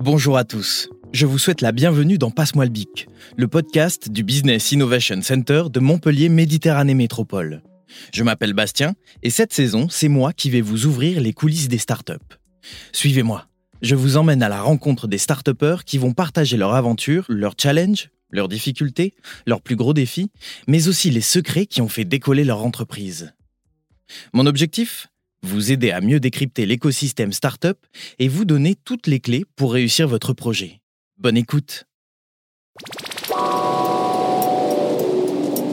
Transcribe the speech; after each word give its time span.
Bonjour 0.00 0.36
à 0.36 0.44
tous. 0.44 0.90
Je 1.12 1.26
vous 1.26 1.38
souhaite 1.38 1.60
la 1.60 1.72
bienvenue 1.72 2.18
dans 2.18 2.30
Passe-moi 2.30 2.66
le 2.66 2.70
bic, 2.70 3.08
le 3.36 3.48
podcast 3.48 4.10
du 4.10 4.22
Business 4.22 4.70
Innovation 4.70 5.20
Center 5.22 5.64
de 5.72 5.80
Montpellier 5.80 6.28
Méditerranée 6.28 6.94
Métropole. 6.94 7.62
Je 8.12 8.22
m'appelle 8.22 8.52
Bastien 8.52 8.94
et 9.22 9.30
cette 9.30 9.52
saison, 9.52 9.88
c'est 9.88 10.08
moi 10.08 10.32
qui 10.32 10.50
vais 10.50 10.60
vous 10.60 10.86
ouvrir 10.86 11.20
les 11.20 11.32
coulisses 11.32 11.68
des 11.68 11.78
startups. 11.78 12.12
Suivez-moi. 12.92 13.46
Je 13.82 13.96
vous 13.96 14.16
emmène 14.16 14.42
à 14.42 14.48
la 14.48 14.62
rencontre 14.62 15.08
des 15.08 15.18
start 15.18 15.48
qui 15.84 15.98
vont 15.98 16.12
partager 16.12 16.56
leur 16.56 16.74
aventure, 16.74 17.24
leurs 17.28 17.54
challenges, 17.60 18.10
leurs 18.34 18.48
difficultés, 18.48 19.14
leurs 19.46 19.62
plus 19.62 19.76
gros 19.76 19.94
défis, 19.94 20.30
mais 20.66 20.88
aussi 20.88 21.10
les 21.10 21.22
secrets 21.22 21.66
qui 21.66 21.80
ont 21.80 21.88
fait 21.88 22.04
décoller 22.04 22.44
leur 22.44 22.64
entreprise. 22.64 23.32
Mon 24.34 24.44
objectif? 24.44 25.06
Vous 25.42 25.72
aider 25.72 25.90
à 25.90 26.00
mieux 26.00 26.20
décrypter 26.20 26.64
l'écosystème 26.64 27.32
startup 27.32 27.78
et 28.18 28.28
vous 28.28 28.44
donner 28.44 28.74
toutes 28.74 29.06
les 29.06 29.20
clés 29.20 29.44
pour 29.56 29.74
réussir 29.74 30.08
votre 30.08 30.32
projet. 30.32 30.80
Bonne 31.18 31.36
écoute 31.36 31.84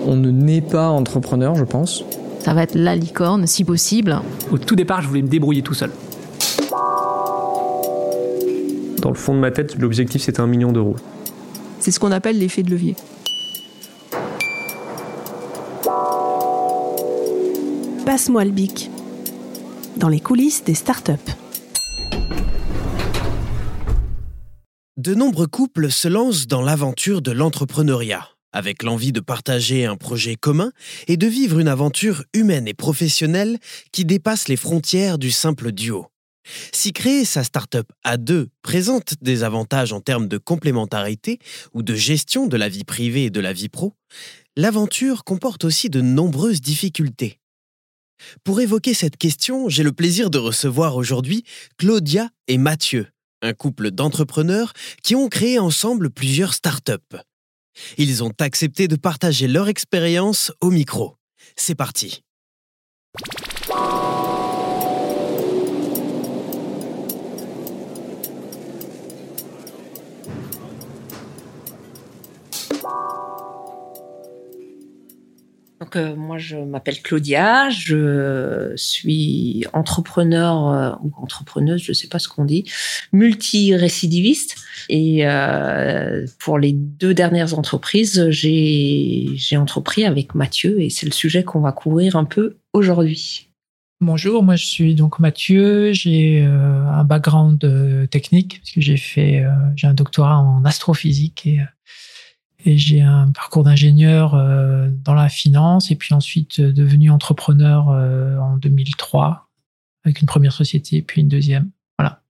On 0.06 0.16
ne 0.16 0.30
naît 0.30 0.62
pas 0.62 0.90
entrepreneur, 0.90 1.56
je 1.56 1.64
pense. 1.64 2.04
Ça 2.40 2.54
va 2.54 2.64
être 2.64 2.76
la 2.76 2.96
licorne, 2.96 3.48
si 3.48 3.64
possible. 3.64 4.20
Au 4.52 4.58
tout 4.58 4.76
départ, 4.76 5.02
je 5.02 5.08
voulais 5.08 5.22
me 5.22 5.30
débrouiller 5.30 5.62
tout 5.62 5.74
seul. 5.74 5.92
Dans 9.02 9.10
le 9.10 9.16
fond 9.16 9.34
de 9.34 9.40
ma 9.40 9.52
tête, 9.52 9.80
l'objectif 9.80 10.22
c'était 10.22 10.42
un 10.42 10.48
million 10.48 10.72
d'euros. 10.72 10.96
C'est 11.82 11.90
ce 11.90 12.00
qu'on 12.00 12.12
appelle 12.12 12.38
l'effet 12.38 12.62
de 12.62 12.70
levier. 12.70 12.96
Passe-moi 18.06 18.46
le 18.46 18.52
bic. 18.52 18.92
Dans 19.98 20.08
les 20.08 20.20
coulisses 20.20 20.64
des 20.64 20.76
startups. 20.76 21.12
De 24.98 25.16
nombreux 25.16 25.48
couples 25.48 25.90
se 25.90 26.08
lancent 26.08 26.46
dans 26.46 26.62
l'aventure 26.62 27.24
de 27.24 27.32
l'entrepreneuriat, 27.32 28.28
avec 28.54 28.84
l'envie 28.84 29.12
de 29.12 29.20
partager 29.20 29.88
un 29.88 29.96
projet 29.96 30.36
commun 30.36 30.72
et 31.08 31.18
de 31.18 31.26
vivre 31.26 31.58
une 31.58 31.68
aventure 31.68 32.24
humaine 32.36 32.68
et 32.68 32.76
professionnelle 32.76 33.58
qui 33.92 34.06
dépasse 34.06 34.48
les 34.48 34.56
frontières 34.56 35.18
du 35.18 35.32
simple 35.32 35.72
duo. 35.72 36.12
Si 36.72 36.94
créer 36.94 37.26
sa 37.26 37.44
start-up 37.44 37.88
à 38.04 38.18
deux 38.18 38.50
présente 38.62 39.16
des 39.22 39.44
avantages 39.44 39.94
en 39.94 40.02
termes 40.02 40.28
de 40.28 40.38
complémentarité 40.38 41.40
ou 41.74 41.84
de 41.84 41.96
gestion 41.96 42.48
de 42.48 42.58
la 42.58 42.70
vie 42.70 42.84
privée 42.84 43.26
et 43.26 43.30
de 43.30 43.40
la 43.40 43.54
vie 43.54 43.70
pro, 43.70 43.96
l'aventure 44.56 45.24
comporte 45.24 45.64
aussi 45.64 45.90
de 45.90 46.02
nombreuses 46.02 46.62
difficultés. 46.62 47.40
Pour 48.44 48.62
évoquer 48.62 48.94
cette 48.94 49.18
question, 49.18 49.70
j'ai 49.70 49.84
le 49.84 49.92
plaisir 49.92 50.30
de 50.30 50.38
recevoir 50.38 50.96
aujourd'hui 50.96 51.44
Claudia 51.78 52.30
et 52.48 52.58
Mathieu, 52.58 53.08
un 53.42 53.54
couple 53.54 53.92
d'entrepreneurs 53.92 54.74
qui 55.04 55.16
ont 55.16 55.28
créé 55.28 55.60
ensemble 55.60 56.12
plusieurs 56.12 56.54
start-up. 56.54 57.04
Ils 57.98 58.24
ont 58.24 58.34
accepté 58.40 58.88
de 58.88 58.96
partager 58.96 59.48
leur 59.48 59.70
expérience 59.70 60.52
au 60.62 60.70
micro. 60.70 61.16
C'est 61.56 61.76
parti. 61.76 62.24
Euh, 75.96 76.16
moi 76.16 76.38
je 76.38 76.58
m'appelle 76.58 77.02
Claudia, 77.02 77.70
je 77.70 78.74
suis 78.76 79.66
entrepreneur 79.74 80.70
euh, 80.70 80.92
ou 81.04 81.12
entrepreneuse, 81.18 81.82
je 81.82 81.94
sais 81.94 82.08
pas 82.08 82.20
ce 82.20 82.28
qu'on 82.28 82.46
dit, 82.46 82.66
multi-récidiviste 83.14 84.56
et 84.90 85.28
euh, 85.28 86.26
pour 86.40 86.60
les 86.60 86.72
deux 86.72 87.14
dernières 87.14 87.58
entreprises, 87.58 88.30
j'ai 88.30 89.30
j'ai 89.36 89.58
entrepris 89.58 90.06
avec 90.06 90.36
Mathieu 90.36 90.82
et 90.82 90.90
c'est 90.90 91.06
le 91.06 91.12
sujet 91.12 91.44
qu'on 91.44 91.62
va 91.62 91.72
couvrir 91.72 92.16
un 92.16 92.26
peu 92.26 92.58
aujourd'hui. 92.74 93.48
Bonjour, 94.00 94.42
moi 94.42 94.56
je 94.56 94.66
suis 94.66 94.96
donc 94.96 95.20
Mathieu, 95.20 95.94
j'ai 95.94 96.42
un 96.42 97.04
background 97.04 97.60
technique 98.10 98.60
parce 98.60 98.72
que 98.72 98.82
j'ai 98.82 98.98
fait 98.98 99.46
j'ai 99.76 99.86
un 99.86 99.94
doctorat 99.94 100.40
en 100.40 100.66
astrophysique 100.66 101.46
et 101.46 101.60
et 102.66 102.78
j'ai 102.78 103.02
un 103.02 103.32
parcours 103.32 103.64
d'ingénieur 103.64 104.36
euh, 104.36 104.90
dans 104.90 105.14
la 105.14 105.30
finance 105.30 105.92
et 105.92 105.96
puis 105.96 106.14
ensuite 106.14 106.60
euh, 106.60 106.72
devenu 106.72 107.10
entrepreneur 107.10 107.90
euh, 107.90 108.38
en 108.38 108.58
2003 108.58 109.50
avec 110.04 110.22
une 110.22 110.28
première 110.28 110.54
société 110.54 111.02
puis 111.02 111.22
une 111.22 111.28
deuxième. 111.28 111.72
Voilà. 111.98 112.24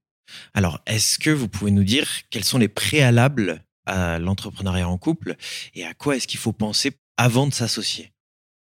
Alors, 0.53 0.79
est-ce 0.85 1.19
que 1.19 1.29
vous 1.29 1.47
pouvez 1.47 1.71
nous 1.71 1.83
dire 1.83 2.07
quels 2.29 2.43
sont 2.43 2.57
les 2.57 2.67
préalables 2.67 3.63
à 3.85 4.19
l'entrepreneuriat 4.19 4.87
en 4.87 4.97
couple 4.97 5.35
et 5.73 5.85
à 5.85 5.93
quoi 5.93 6.15
est-ce 6.15 6.27
qu'il 6.27 6.39
faut 6.39 6.53
penser 6.53 6.91
avant 7.17 7.47
de 7.47 7.53
s'associer? 7.53 8.11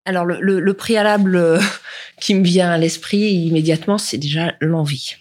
Alors, 0.06 0.26
le, 0.26 0.38
le, 0.40 0.60
le, 0.60 0.74
préalable 0.74 1.60
qui 2.20 2.34
me 2.34 2.44
vient 2.44 2.70
à 2.70 2.78
l'esprit 2.78 3.20
immédiatement, 3.20 3.96
c'est 3.96 4.18
déjà 4.18 4.54
l'envie. 4.60 5.16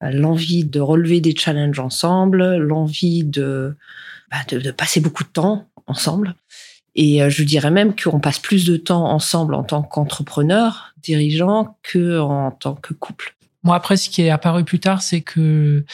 L'envie 0.00 0.64
de 0.64 0.80
relever 0.80 1.20
des 1.20 1.34
challenges 1.34 1.80
ensemble, 1.80 2.56
l'envie 2.56 3.24
de 3.24 3.74
bah, 4.30 4.38
de, 4.48 4.70
passer 4.70 5.00
beaucoup 5.00 5.24
de 5.24 5.28
temps 5.28 5.66
ensemble. 5.86 6.34
Et 6.94 7.22
euh, 7.22 7.30
je 7.30 7.42
dirais 7.42 7.70
même 7.70 7.94
qu'on 7.96 8.20
passe 8.20 8.38
plus 8.38 8.64
de 8.64 8.76
temps 8.76 9.06
ensemble 9.10 9.54
en 9.54 9.64
tant 9.64 9.82
qu'entrepreneur, 9.82 10.94
dirigeant, 11.02 11.76
que 11.82 12.20
en 12.20 12.50
tant 12.50 12.74
que 12.74 12.92
couple. 12.92 13.34
Moi, 13.62 13.74
après, 13.74 13.96
ce 13.96 14.08
qui 14.10 14.22
est 14.22 14.30
apparu 14.30 14.64
plus 14.64 14.80
tard, 14.80 15.02
c'est 15.02 15.20
que 15.20 15.84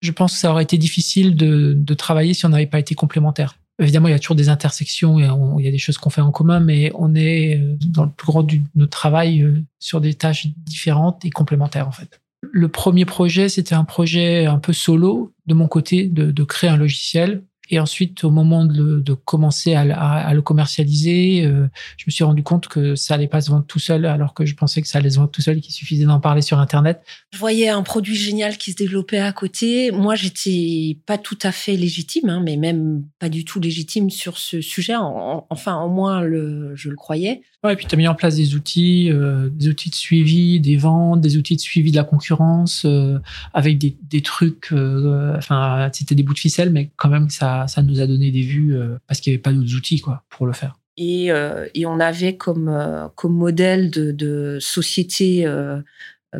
je 0.00 0.12
pense 0.12 0.34
que 0.34 0.38
ça 0.38 0.50
aurait 0.50 0.62
été 0.62 0.78
difficile 0.78 1.36
de, 1.36 1.94
travailler 1.94 2.34
si 2.34 2.46
on 2.46 2.50
n'avait 2.50 2.66
pas 2.66 2.78
été 2.78 2.94
complémentaires. 2.94 3.56
Évidemment, 3.78 4.08
il 4.08 4.12
y 4.12 4.14
a 4.14 4.18
toujours 4.18 4.36
des 4.36 4.48
intersections 4.48 5.18
et 5.18 5.28
il 5.58 5.64
y 5.64 5.68
a 5.68 5.70
des 5.70 5.78
choses 5.78 5.98
qu'on 5.98 6.08
fait 6.08 6.22
en 6.22 6.30
commun, 6.30 6.60
mais 6.60 6.90
on 6.94 7.14
est 7.14 7.58
euh, 7.58 7.76
dans 7.86 8.04
le 8.04 8.10
plus 8.10 8.26
grand 8.26 8.42
de 8.42 8.56
notre 8.74 8.90
travail 8.90 9.42
euh, 9.42 9.62
sur 9.78 10.00
des 10.00 10.14
tâches 10.14 10.46
différentes 10.46 11.24
et 11.26 11.30
complémentaires, 11.30 11.86
en 11.86 11.92
fait. 11.92 12.20
Le 12.52 12.68
premier 12.68 13.04
projet, 13.04 13.48
c'était 13.48 13.74
un 13.74 13.84
projet 13.84 14.46
un 14.46 14.58
peu 14.58 14.72
solo 14.72 15.32
de 15.46 15.54
mon 15.54 15.68
côté, 15.68 16.08
de, 16.08 16.44
créer 16.44 16.70
un 16.70 16.76
logiciel 16.76 17.44
et 17.68 17.80
ensuite, 17.80 18.22
au 18.22 18.30
moment 18.30 18.64
de, 18.64 19.00
de 19.00 19.12
commencer 19.12 19.74
à, 19.74 19.80
à, 19.80 20.34
le 20.34 20.42
commercialiser, 20.42 21.44
euh, 21.44 21.66
je 21.96 22.04
me 22.06 22.12
suis 22.12 22.22
rendu 22.22 22.42
compte 22.42 22.68
que 22.68 22.94
ça 22.94 23.14
allait 23.14 23.26
pas 23.26 23.40
se 23.40 23.50
vendre 23.50 23.64
tout 23.66 23.80
seul, 23.80 24.06
alors 24.06 24.34
que 24.34 24.46
je 24.46 24.54
pensais 24.54 24.80
que 24.82 24.88
ça 24.88 24.98
allait 24.98 25.10
se 25.10 25.16
vendre 25.16 25.30
tout 25.30 25.42
seul 25.42 25.60
qu'il 25.60 25.74
suffisait 25.74 26.04
d'en 26.04 26.20
parler 26.20 26.42
sur 26.42 26.60
Internet. 26.60 27.02
Je 27.32 27.38
voyais 27.38 27.68
un 27.68 27.82
produit 27.82 28.14
génial 28.14 28.56
qui 28.56 28.70
se 28.70 28.76
développait 28.76 29.18
à 29.18 29.32
côté. 29.32 29.90
Moi, 29.90 30.14
j'étais 30.14 30.98
pas 31.06 31.18
tout 31.18 31.38
à 31.42 31.50
fait 31.50 31.76
légitime, 31.76 32.28
hein, 32.28 32.40
mais 32.44 32.56
même 32.56 33.04
pas 33.18 33.28
du 33.28 33.44
tout 33.44 33.58
légitime 33.58 34.10
sur 34.10 34.38
ce 34.38 34.60
sujet. 34.60 34.94
enfin, 34.96 35.80
au 35.82 35.88
moins, 35.88 36.20
le, 36.20 36.76
je 36.76 36.88
le 36.88 36.96
croyais. 36.96 37.42
Ouais, 37.64 37.72
et 37.72 37.76
puis 37.76 37.86
tu 37.86 37.94
as 37.96 37.98
mis 37.98 38.06
en 38.06 38.14
place 38.14 38.36
des 38.36 38.54
outils, 38.54 39.10
euh, 39.10 39.48
des 39.50 39.68
outils 39.68 39.90
de 39.90 39.94
suivi, 39.96 40.60
des 40.60 40.76
ventes, 40.76 41.20
des 41.20 41.36
outils 41.36 41.56
de 41.56 41.60
suivi 41.60 41.90
de 41.90 41.96
la 41.96 42.04
concurrence, 42.04 42.84
euh, 42.84 43.18
avec 43.54 43.78
des, 43.78 43.96
des 44.02 44.22
trucs. 44.22 44.72
Enfin, 44.72 45.88
c'était 45.92 46.14
des 46.14 46.22
bouts 46.22 46.34
de 46.34 46.38
ficelle, 46.38 46.70
mais 46.70 46.90
quand 46.96 47.08
même 47.08 47.28
ça 47.28 47.55
ça, 47.66 47.82
nous 47.82 48.00
a 48.00 48.06
donné 48.06 48.30
des 48.30 48.42
vues 48.42 48.76
euh, 48.76 48.98
parce 49.06 49.20
qu'il 49.20 49.32
n'y 49.32 49.36
avait 49.36 49.42
pas 49.42 49.52
d'autres 49.52 49.74
outils 49.74 50.00
quoi, 50.00 50.24
pour 50.28 50.46
le 50.46 50.52
faire. 50.52 50.78
Et, 50.96 51.30
euh, 51.30 51.66
on 51.84 52.00
avait 52.00 52.36
comme, 52.36 52.68
euh, 52.68 53.08
comme 53.14 53.34
modèle 53.34 53.90
de, 53.90 54.58
société 54.60 55.46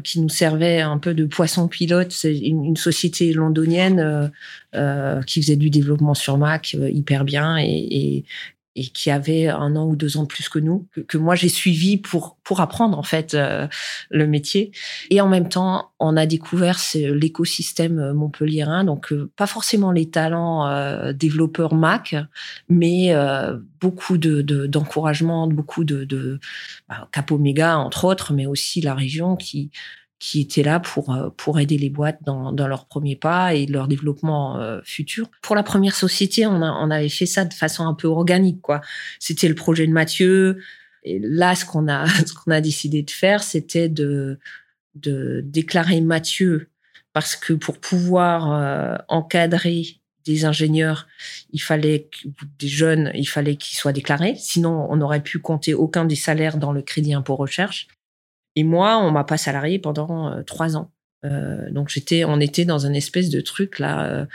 qui 0.05 0.21
nous 0.21 0.29
servait 0.29 0.81
un 0.81 0.99
peu 0.99 1.15
de 1.15 1.25
poisson 1.25 1.69
pilote. 1.69 2.13
C'est 2.13 2.37
une, 2.37 2.77
société 2.77 3.33
londonienne 3.33 4.31
qui 5.27 5.43
faisait 5.43 5.57
du 5.57 5.71
développement 5.71 6.15
sur 6.15 6.37
Mac 6.39 6.75
hyper 6.75 7.25
bien 7.25 7.57
et, 7.59 8.25
et 8.77 8.85
qui 8.85 9.11
avait 9.11 9.49
un 9.49 9.75
an 9.75 9.87
ou 9.87 9.97
deux 9.97 10.17
ans 10.17 10.23
de 10.23 10.29
plus 10.29 10.49
que 10.49 10.59
nous, 10.59 10.87
que, 10.93 11.01
que 11.01 11.19
moi 11.19 11.35
j'ai 11.35 11.49
suivi 11.49 11.97
pour 11.97 12.37
pour 12.45 12.61
apprendre 12.61 12.99
en 12.99 13.03
fait 13.03 13.35
euh, 13.35 13.67
le 14.11 14.27
métier. 14.27 14.71
Et 15.11 15.21
en 15.21 15.29
même 15.29 15.49
temps, 15.49 15.91
on 15.99 16.17
a 16.17 16.27
découvert 16.27 16.79
l'écosystème 16.95 18.13
montpelliérain, 18.13 18.85
donc 18.85 19.13
euh, 19.13 19.31
pas 19.37 19.47
forcément 19.47 19.91
les 19.91 20.11
talents 20.11 20.67
euh, 20.69 21.13
développeurs 21.13 21.75
Mac, 21.75 22.15
mais 22.69 23.15
euh, 23.15 23.57
beaucoup 23.81 24.19
de 24.19 24.43
d'encouragement, 24.67 25.49
beaucoup 25.49 25.85
de, 25.85 26.05
de 26.05 26.39
bah, 26.89 27.09
Cap 27.13 27.33
Omega 27.33 27.79
entre 27.79 28.05
autres, 28.05 28.33
mais 28.33 28.47
aussi 28.47 28.81
la 28.81 28.95
région 28.95 29.37
qui 29.37 29.71
qui 30.19 30.41
étaient 30.41 30.63
là 30.63 30.81
pour 30.81 31.15
euh, 31.15 31.31
pour 31.37 31.61
aider 31.61 31.77
les 31.77 31.91
boîtes 31.91 32.19
dans, 32.25 32.53
dans 32.53 32.69
leur 32.69 32.87
premier 32.87 33.17
pas 33.17 33.55
et 33.55 33.67
leur 33.67 33.89
développement 33.89 34.59
euh, 34.59 34.81
futur. 34.85 35.31
Pour 35.43 35.57
la 35.57 35.63
première 35.63 35.95
société, 35.95 36.47
on, 36.47 36.63
a, 36.63 36.73
on 36.73 36.91
avait 36.91 37.09
fait 37.09 37.27
ça 37.27 37.45
de 37.45 37.53
façon 37.53 37.87
un 37.87 37.95
peu 37.95 38.09
organique, 38.09 38.63
quoi. 38.63 38.81
C'était 39.19 39.49
le 39.49 39.55
projet 39.55 39.87
de 39.87 39.93
Mathieu. 39.93 40.59
Et 41.03 41.19
là, 41.21 41.55
ce 41.55 41.65
qu'on 41.65 41.89
a 41.89 42.07
ce 42.27 42.33
qu'on 42.33 42.51
a 42.51 42.61
décidé 42.61 43.03
de 43.03 43.11
faire, 43.11 43.43
c'était 43.43 43.89
de 43.89 44.39
de 44.95 45.43
déclarer 45.45 46.01
Mathieu 46.01 46.71
parce 47.13 47.37
que 47.37 47.53
pour 47.53 47.79
pouvoir 47.79 48.53
euh, 48.53 48.97
encadrer 49.09 50.01
des 50.27 50.45
ingénieurs, 50.45 51.07
il 51.51 51.63
fallait 51.63 52.11
des 52.59 52.69
jeunes, 52.69 53.11
il 53.15 53.27
fallait 53.29 53.57
qu'ils 53.57 53.79
soient 53.79 53.93
déclarés. 53.93 54.35
Sinon, 54.37 54.87
on 54.91 54.97
n'aurait 54.97 55.23
pu 55.23 55.39
compter 55.39 55.73
aucun 55.73 56.05
des 56.05 56.17
salaires 56.17 56.59
dans 56.59 56.73
le 56.73 56.83
crédit 56.83 57.15
impôt 57.15 57.37
recherche. 57.37 57.87
Et 58.57 58.65
moi, 58.65 58.99
on 58.99 59.11
m'a 59.11 59.25
pas 59.25 59.37
salarié 59.37 59.79
pendant 59.79 60.33
euh, 60.33 60.43
trois 60.43 60.77
ans. 60.77 60.91
Euh, 61.25 61.71
donc 61.71 61.91
j'étais, 61.91 62.25
on 62.25 62.41
était 62.41 62.65
dans 62.65 62.87
une 62.87 62.97
espèce 62.97 63.31
de 63.31 63.41
truc 63.41 63.79
là, 63.79 64.27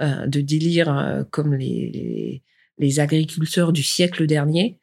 euh, 0.00 0.26
de 0.26 0.40
délire 0.40 1.24
comme 1.30 1.54
les, 1.54 2.42
les, 2.78 3.00
agriculteurs 3.00 3.72
du 3.72 3.82
siècle 3.82 4.26
dernier, 4.26 4.78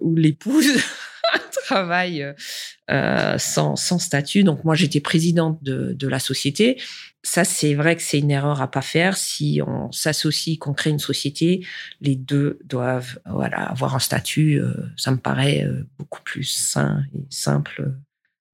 où 0.00 0.14
l'épouse 0.16 0.72
travaille 1.64 2.26
sans, 3.38 3.76
sans 3.76 3.98
statut. 3.98 4.44
Donc 4.44 4.64
moi 4.64 4.74
j'étais 4.74 5.00
présidente 5.00 5.62
de, 5.62 6.08
la 6.08 6.18
société 6.18 6.78
ça, 7.24 7.44
c'est 7.44 7.74
vrai 7.74 7.96
que 7.96 8.02
c'est 8.02 8.18
une 8.18 8.30
erreur 8.30 8.60
à 8.60 8.70
pas 8.70 8.82
faire. 8.82 9.16
Si 9.16 9.60
on 9.64 9.92
s'associe, 9.92 10.58
qu'on 10.58 10.74
crée 10.74 10.90
une 10.90 10.98
société, 10.98 11.64
les 12.00 12.16
deux 12.16 12.58
doivent 12.64 13.18
voilà 13.26 13.62
avoir 13.62 13.94
un 13.94 14.00
statut. 14.00 14.60
Euh, 14.60 14.74
ça 14.96 15.12
me 15.12 15.18
paraît 15.18 15.64
euh, 15.64 15.86
beaucoup 15.98 16.22
plus 16.22 16.44
sain 16.44 17.04
et 17.14 17.24
simple. 17.30 17.92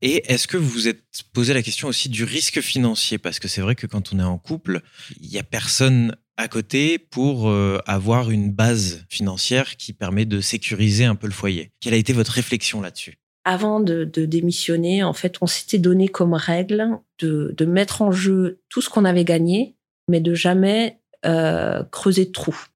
Et 0.03 0.31
est-ce 0.33 0.47
que 0.47 0.57
vous 0.57 0.69
vous 0.69 0.89
êtes 0.89 1.03
posé 1.33 1.55
la 1.55 1.63
question 1.63 1.89
aussi 1.89 2.09
du 2.09 2.25
risque 2.25 2.61
financier? 2.61 3.19
Parce 3.19 3.39
que 3.41 3.49
c'est 3.49 3.63
vrai 3.63 3.75
que 3.75 3.87
quand 3.87 4.13
on 4.13 4.19
est 4.19 4.25
en 4.25 4.39
couple, 4.39 4.83
il 5.21 5.31
y 5.31 5.39
a 5.39 5.43
personne 5.43 6.15
à 6.38 6.46
côté 6.46 6.99
pour 6.99 7.50
euh, 7.50 7.79
avoir 7.87 8.31
une 8.31 8.52
base 8.52 9.05
financière 9.11 9.76
qui 9.76 9.93
permet 9.93 10.25
de 10.25 10.40
sécuriser 10.40 11.05
un 11.05 11.17
peu 11.17 11.26
le 11.26 11.32
foyer. 11.32 11.73
Quelle 11.81 11.94
a 11.94 11.99
été 11.99 12.12
votre 12.12 12.31
réflexion 12.31 12.81
là-dessus? 12.81 13.19
Avant 13.44 13.81
de, 13.81 14.05
démissionner, 14.05 15.02
en 15.02 15.12
fait, 15.12 15.37
on 15.40 15.46
s'était 15.46 15.79
donné 15.79 16.08
comme 16.08 16.35
règle 16.35 16.99
de, 17.19 17.64
mettre 17.64 18.02
en 18.02 18.12
jeu 18.12 18.61
tout 18.69 18.81
ce 18.81 18.88
qu'on 18.88 19.05
avait 19.05 19.25
gagné, 19.25 19.75
mais 20.06 20.20
de 20.20 20.35
jamais 20.35 21.00
euh, 21.26 21.82
creuser 21.90 22.26
de 22.26 22.32
trous. 22.32 22.67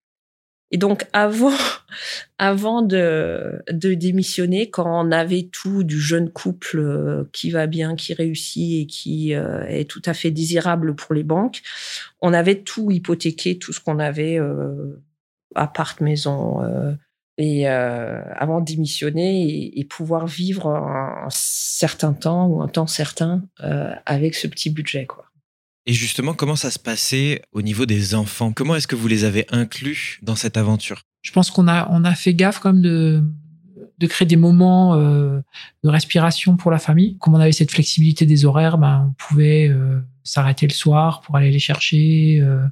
Et 0.72 0.78
donc, 0.78 1.06
avant, 1.12 1.52
avant 2.38 2.82
de, 2.82 3.62
démissionner, 3.70 4.70
quand 4.70 5.06
on 5.06 5.12
avait 5.12 5.48
tout 5.52 5.84
du 5.84 6.00
jeune 6.00 6.30
couple 6.30 6.80
euh, 6.80 7.24
qui 7.32 7.50
va 7.50 7.66
bien, 7.66 7.94
qui 7.94 8.14
réussit 8.14 8.82
et 8.82 8.86
qui 8.86 9.34
euh, 9.34 9.64
est 9.69 9.88
tout 9.88 10.02
à 10.04 10.14
fait 10.14 10.30
désirable 10.30 10.96
pour 10.96 11.14
les 11.14 11.22
banques, 11.22 11.62
on 12.20 12.32
avait 12.32 12.60
tout 12.62 12.90
hypothéqué, 12.90 13.58
tout 13.58 13.72
ce 13.72 13.80
qu'on 13.80 13.98
avait, 14.00 14.38
appart, 15.54 16.00
maison, 16.00 16.60
et 17.38 17.69
euh, 17.69 18.22
avant 18.34 18.60
de 18.60 18.66
démissionner 18.66 19.78
et, 19.78 19.84
pouvoir 19.84 20.26
vivre 20.26 20.69
un, 20.69 21.28
certain 21.30 22.12
temps 22.12 22.46
ou 22.46 22.62
un 22.62 22.69
temps 22.69 22.86
certain 22.86 23.42
euh, 23.64 23.94
avec 24.06 24.34
ce 24.34 24.46
petit 24.46 24.70
budget 24.70 25.06
quoi. 25.06 25.31
Et 25.87 25.93
justement, 25.93 26.34
comment 26.34 26.56
ça 26.56 26.70
se 26.70 26.79
passait 26.79 27.43
au 27.52 27.62
niveau 27.62 27.87
des 27.87 28.14
enfants? 28.14 28.52
Comment 28.52 28.76
est-ce 28.76 28.87
que 28.87 28.94
vous 28.96 29.08
les 29.08 29.25
avez 29.25 29.46
inclus 29.50 30.20
dans 30.23 30.37
cette 30.37 30.56
aventure? 30.56 31.02
Je 31.23 31.32
pense 31.32 31.50
qu'on 31.50 31.69
a 31.69 31.88
on 31.90 32.05
a 32.05 32.14
fait 32.14 32.34
gaffe 32.34 32.58
quand 32.58 32.73
même 32.73 32.82
de 32.82 33.23
de 33.99 34.06
créer 34.06 34.26
des 34.26 34.37
moments 34.37 34.94
euh, 34.94 35.40
de 35.84 35.88
respiration 35.88 36.56
pour 36.56 36.70
la 36.70 36.79
famille. 36.79 37.19
Comme 37.19 37.34
on 37.34 37.40
avait 37.40 37.52
cette 37.52 37.70
flexibilité 37.70 38.26
des 38.26 38.44
horaires, 38.44 38.79
ben, 38.79 39.11
on 39.11 39.14
pouvait 39.14 39.69
euh, 39.69 40.00
s'arrêter 40.25 40.67
le 40.67 40.73
soir 40.73 41.20
pour 41.20 41.37
aller 41.37 41.50
les 41.50 41.61
chercher 41.61 42.40
euh, 42.40 42.64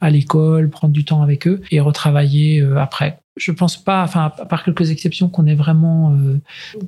à 0.00 0.08
l'école, 0.10 0.70
prendre 0.70 0.92
du 0.92 1.04
temps 1.04 1.22
avec 1.22 1.46
eux 1.46 1.60
et 1.70 1.80
retravailler 1.80 2.62
après 2.76 3.18
je 3.38 3.52
pense 3.52 3.76
pas, 3.76 4.02
enfin, 4.02 4.32
à 4.36 4.46
part 4.46 4.64
quelques 4.64 4.90
exceptions, 4.90 5.28
qu'on 5.28 5.46
ait 5.46 5.54
vraiment, 5.54 6.12
euh, 6.14 6.40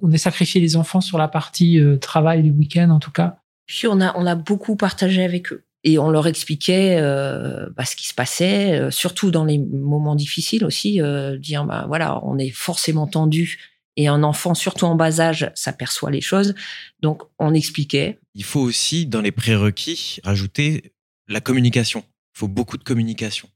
on 0.02 0.10
ait 0.12 0.18
sacrifié 0.18 0.60
les 0.60 0.76
enfants 0.76 1.00
sur 1.00 1.18
la 1.18 1.28
partie 1.28 1.80
euh, 1.80 1.96
travail 1.96 2.42
du 2.42 2.50
week-end, 2.50 2.90
en 2.90 2.98
tout 2.98 3.12
cas. 3.12 3.38
Puis 3.66 3.86
on 3.86 4.00
a, 4.00 4.16
on 4.16 4.26
a 4.26 4.34
beaucoup 4.34 4.76
partagé 4.76 5.22
avec 5.22 5.52
eux 5.52 5.64
et 5.84 5.98
on 5.98 6.10
leur 6.10 6.26
expliquait 6.26 6.98
euh, 7.00 7.68
bah, 7.76 7.84
ce 7.84 7.96
qui 7.96 8.06
se 8.06 8.14
passait, 8.14 8.90
surtout 8.90 9.30
dans 9.30 9.44
les 9.44 9.58
moments 9.58 10.14
difficiles 10.14 10.64
aussi, 10.64 11.00
dire 11.38 11.64
bah 11.64 11.84
voilà, 11.88 12.20
on 12.24 12.38
est 12.38 12.50
forcément 12.50 13.06
tendu 13.06 13.58
et 13.96 14.06
un 14.08 14.22
enfant, 14.22 14.54
surtout 14.54 14.86
en 14.86 14.94
bas 14.94 15.20
âge, 15.20 15.50
s'aperçoit 15.54 16.10
les 16.10 16.20
choses. 16.20 16.54
Donc 17.00 17.22
on 17.38 17.54
expliquait. 17.54 18.18
Il 18.34 18.44
faut 18.44 18.60
aussi 18.60 19.06
dans 19.06 19.20
les 19.20 19.32
prérequis 19.32 20.20
rajouter 20.22 20.92
la 21.28 21.40
communication. 21.40 22.04
Il 22.34 22.38
faut 22.38 22.48
beaucoup 22.48 22.76
de 22.76 22.84
communication 22.84 23.48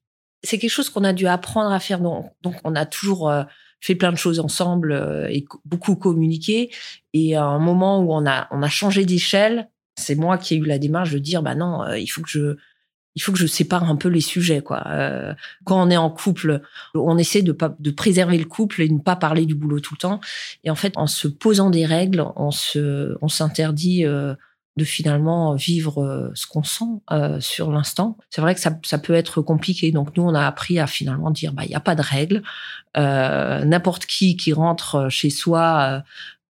c'est 0.44 0.58
quelque 0.58 0.70
chose 0.70 0.90
qu'on 0.90 1.04
a 1.04 1.12
dû 1.12 1.26
apprendre 1.26 1.72
à 1.72 1.80
faire. 1.80 2.00
Donc, 2.00 2.54
on 2.64 2.76
a 2.76 2.86
toujours 2.86 3.28
euh, 3.30 3.44
fait 3.80 3.94
plein 3.94 4.12
de 4.12 4.16
choses 4.16 4.38
ensemble 4.38 4.92
euh, 4.92 5.26
et 5.28 5.44
beaucoup 5.64 5.96
communiqué. 5.96 6.70
Et 7.12 7.34
à 7.34 7.44
un 7.44 7.58
moment 7.58 8.00
où 8.00 8.12
on 8.12 8.26
a, 8.26 8.46
on 8.50 8.62
a 8.62 8.68
changé 8.68 9.04
d'échelle, 9.04 9.68
c'est 9.96 10.14
moi 10.14 10.38
qui 10.38 10.54
ai 10.54 10.56
eu 10.58 10.64
la 10.64 10.78
démarche 10.78 11.12
de 11.12 11.18
dire, 11.18 11.42
bah 11.42 11.54
non, 11.54 11.82
euh, 11.82 11.98
il 11.98 12.06
faut 12.06 12.22
que 12.22 12.28
je, 12.28 12.56
il 13.14 13.22
faut 13.22 13.32
que 13.32 13.38
je 13.38 13.46
sépare 13.46 13.84
un 13.84 13.96
peu 13.96 14.08
les 14.08 14.20
sujets, 14.20 14.60
quoi. 14.60 14.84
quand 15.64 15.80
on 15.80 15.88
est 15.88 15.96
en 15.96 16.10
couple, 16.10 16.62
on 16.94 17.16
essaie 17.16 17.42
de 17.42 17.52
pas, 17.52 17.76
de 17.78 17.92
préserver 17.92 18.38
le 18.38 18.44
couple 18.44 18.82
et 18.82 18.88
de 18.88 18.94
ne 18.94 18.98
pas 18.98 19.14
parler 19.14 19.46
du 19.46 19.54
boulot 19.54 19.78
tout 19.78 19.94
le 19.94 20.00
temps. 20.00 20.20
Et 20.64 20.70
en 20.70 20.74
fait, 20.74 20.94
en 20.96 21.06
se 21.06 21.28
posant 21.28 21.70
des 21.70 21.86
règles, 21.86 22.24
on 22.34 22.50
se, 22.50 23.16
on 23.22 23.28
s'interdit 23.28 24.04
de 24.76 24.84
finalement 24.84 25.54
vivre 25.54 26.02
euh, 26.02 26.30
ce 26.34 26.46
qu'on 26.46 26.64
sent 26.64 26.84
euh, 27.12 27.40
sur 27.40 27.70
l'instant. 27.70 28.18
C'est 28.30 28.40
vrai 28.40 28.54
que 28.54 28.60
ça, 28.60 28.76
ça, 28.82 28.98
peut 28.98 29.14
être 29.14 29.40
compliqué. 29.40 29.92
Donc 29.92 30.16
nous, 30.16 30.24
on 30.24 30.34
a 30.34 30.44
appris 30.44 30.80
à 30.80 30.86
finalement 30.86 31.30
dire, 31.30 31.52
bah 31.52 31.62
il 31.64 31.68
n'y 31.68 31.76
a 31.76 31.80
pas 31.80 31.94
de 31.94 32.02
règles. 32.02 32.42
Euh, 32.96 33.64
n'importe 33.64 34.06
qui 34.06 34.36
qui 34.36 34.52
rentre 34.52 35.08
chez 35.10 35.30
soi 35.30 36.02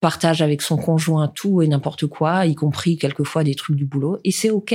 partage 0.05 0.43
avec 0.43 0.61
son 0.61 0.77
conjoint 0.77 1.29
tout 1.29 1.63
et 1.63 1.67
n'importe 1.67 2.07
quoi, 2.07 2.45
y 2.45 2.55
compris 2.55 2.99
quelquefois 2.99 3.43
des 3.43 3.55
trucs 3.55 3.77
du 3.77 3.87
boulot, 3.87 4.19
et 4.23 4.33
c'est 4.33 4.51
ok. 4.51 4.75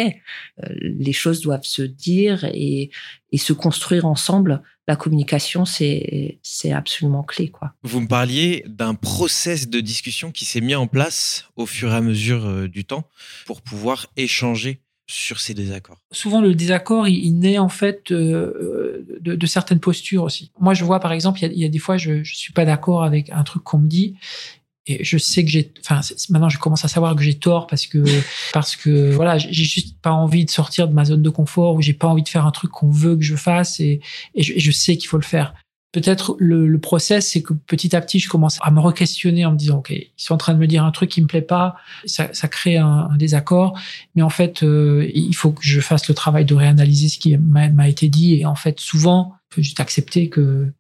les 0.82 1.14
choses 1.14 1.42
doivent 1.42 1.70
se 1.80 1.84
dire 1.84 2.46
et, 2.46 2.90
et 3.32 3.38
se 3.38 3.54
construire 3.54 4.08
ensemble 4.08 4.64
la 4.88 4.96
communication, 4.96 5.66
c'est 5.66 6.40
c'est 6.42 6.72
absolument 6.72 7.22
clé, 7.22 7.50
quoi. 7.50 7.76
Vous 7.84 8.02
me 8.02 8.08
parliez 8.08 8.66
d'un 8.68 8.96
process 8.96 9.70
de 9.70 9.82
discussion 9.82 10.32
qui 10.32 10.46
s'est 10.46 10.62
mis 10.62 10.74
en 10.74 10.88
place 10.88 11.46
au 11.58 11.68
fur 11.68 11.92
et 11.92 11.96
à 11.96 12.02
mesure 12.02 12.44
euh, 12.48 12.68
du 12.68 12.86
temps 12.86 13.04
pour 13.46 13.62
pouvoir 13.62 14.08
échanger 14.18 14.82
sur 15.06 15.40
ces 15.40 15.54
désaccords. 15.54 15.98
Souvent, 16.12 16.42
le 16.42 16.54
désaccord, 16.56 17.08
il, 17.08 17.40
naît 17.40 17.58
en 17.58 17.70
fait 17.70 18.12
euh, 18.12 19.04
de, 19.22 19.46
certaines 19.48 19.80
postures 19.80 20.24
aussi. 20.24 20.52
Moi, 20.60 20.76
je 20.76 20.84
vois 20.86 21.00
par 21.00 21.12
exemple, 21.14 21.40
il 21.44 21.58
y 21.58 21.66
a, 21.66 21.70
des 21.70 21.80
fois, 21.80 21.98
je, 21.98 22.24
je 22.24 22.36
suis 22.36 22.54
pas 22.54 22.66
d'accord 22.66 23.04
avec 23.04 23.32
un 23.32 23.44
truc 23.44 23.64
qu'on 23.64 23.80
me 23.80 23.88
dit, 23.88 24.16
et 24.90 25.04
je 25.04 25.18
sais 25.18 25.46
que 25.46 25.52
j'ai 25.52 25.72
enfin 25.80 26.02
maintenant 26.30 26.50
je 26.50 26.58
commence 26.58 26.84
à 26.84 26.88
savoir 26.88 27.16
que 27.16 27.22
j'ai 27.22 27.36
tort 27.36 27.68
parce 27.68 27.86
que 27.86 28.04
parce 28.54 28.76
que 28.76 29.12
voilà 29.12 29.38
j'ai 29.38 29.64
juste 29.64 30.02
pas 30.02 30.12
envie 30.12 30.46
de 30.46 30.50
sortir 30.50 30.88
de 30.88 30.94
ma 30.94 31.06
zone 31.06 31.22
de 31.22 31.30
confort 31.30 31.76
ou 31.76 31.82
j'ai 31.82 31.94
pas 31.94 32.08
envie 32.08 32.24
de 32.24 32.30
faire 32.30 32.46
un 32.46 32.52
truc 32.52 32.72
qu'on 32.72 32.90
veut 32.90 33.16
que 33.16 33.22
je 33.22 33.36
fasse 33.36 33.80
et, 33.80 34.02
et 34.34 34.42
je, 34.42 34.72
sais 34.72 34.98
qu'il 34.98 35.08
faut 35.08 35.18
le 35.18 35.24
faire. 35.24 35.54
Peut-être 35.92 36.36
le, 36.40 36.68
le 36.68 36.80
process 36.80 37.30
c'est 37.30 37.42
que 37.42 37.54
petit 37.54 37.96
à 37.96 38.02
petit 38.02 38.20
je 38.20 38.30
commence 38.30 38.58
à 38.62 38.72
me 38.72 38.80
re-questionner 38.80 39.46
en 39.46 39.52
me 39.52 39.58
disant 39.58 39.78
ok 39.78 39.92
ils 39.92 40.12
sont 40.18 40.34
en 40.34 40.38
train 40.38 40.54
de 40.54 40.60
me 40.60 40.68
dire 40.68 40.84
un 40.84 40.92
truc 40.92 41.10
qui 41.10 41.22
me 41.22 41.28
plaît 41.28 41.42
pas 41.42 41.76
ça, 42.06 42.28
crée 42.48 42.78
un, 42.78 43.10
un 43.12 43.18
désaccord. 43.18 43.80
Mais 44.16 44.22
en 44.24 44.30
fait 44.30 44.64
euh, 44.64 45.10
il 45.14 45.36
faut 45.36 45.52
que 45.52 45.64
je 45.64 45.82
fasse 45.82 46.08
le 46.08 46.16
travail 46.16 46.46
de 46.46 46.56
réanalyser 46.56 47.10
ce 47.10 47.20
qui 47.20 47.38
m'a 47.38 47.90
été 47.90 48.10
dit. 48.10 48.36
Et 48.36 48.46
en 48.46 48.56
fait 48.56 48.80
souvent 48.80 49.36
faut 49.52 49.62
juste 49.62 49.80
accepter 49.80 50.30
que 50.30 50.72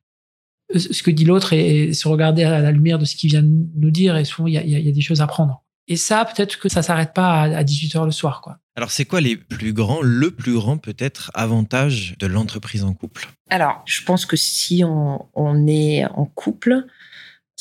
ce 0.76 1.04
que 1.04 1.12
dit 1.12 1.26
l'autre 1.26 1.54
et, 1.54 1.94
se 1.94 2.08
regarder 2.08 2.44
à 2.44 2.60
la 2.60 2.72
lumière 2.72 3.00
de 3.00 3.06
ce 3.06 3.16
qu'il 3.16 3.30
vient 3.30 3.44
de 3.44 3.50
nous 3.76 3.92
dire. 3.92 4.18
Et 4.18 4.26
souvent, 4.26 4.48
il 4.48 4.54
y 4.54 4.58
a, 4.58 4.64
y 4.64 4.90
a, 4.90 4.92
des 4.92 5.02
choses 5.02 5.22
à 5.22 5.28
prendre. 5.28 5.64
Et 5.88 5.96
ça, 5.96 6.24
peut-être 6.26 6.60
que 6.60 6.70
ça 6.70 6.84
s'arrête 6.84 7.14
pas 7.14 7.42
à, 7.42 7.64
18 7.64 7.96
heures 7.96 8.06
le 8.06 8.12
soir, 8.12 8.42
quoi. 8.42 8.58
Alors, 8.76 8.92
c'est 8.92 9.06
quoi 9.06 9.20
les 9.20 9.36
plus 9.36 9.74
grands, 9.74 10.02
le 10.02 10.32
plus 10.32 10.54
grand 10.54 10.78
peut-être 10.78 11.32
avantage 11.34 12.16
de 12.20 12.28
l'entreprise 12.28 12.84
en 12.84 12.94
couple? 12.94 13.28
Alors, 13.50 13.84
je 13.86 14.04
pense 14.04 14.26
que 14.26 14.38
si 14.38 14.84
on, 14.86 15.28
on 15.34 15.68
est 15.68 16.06
en 16.06 16.26
couple, 16.26 16.86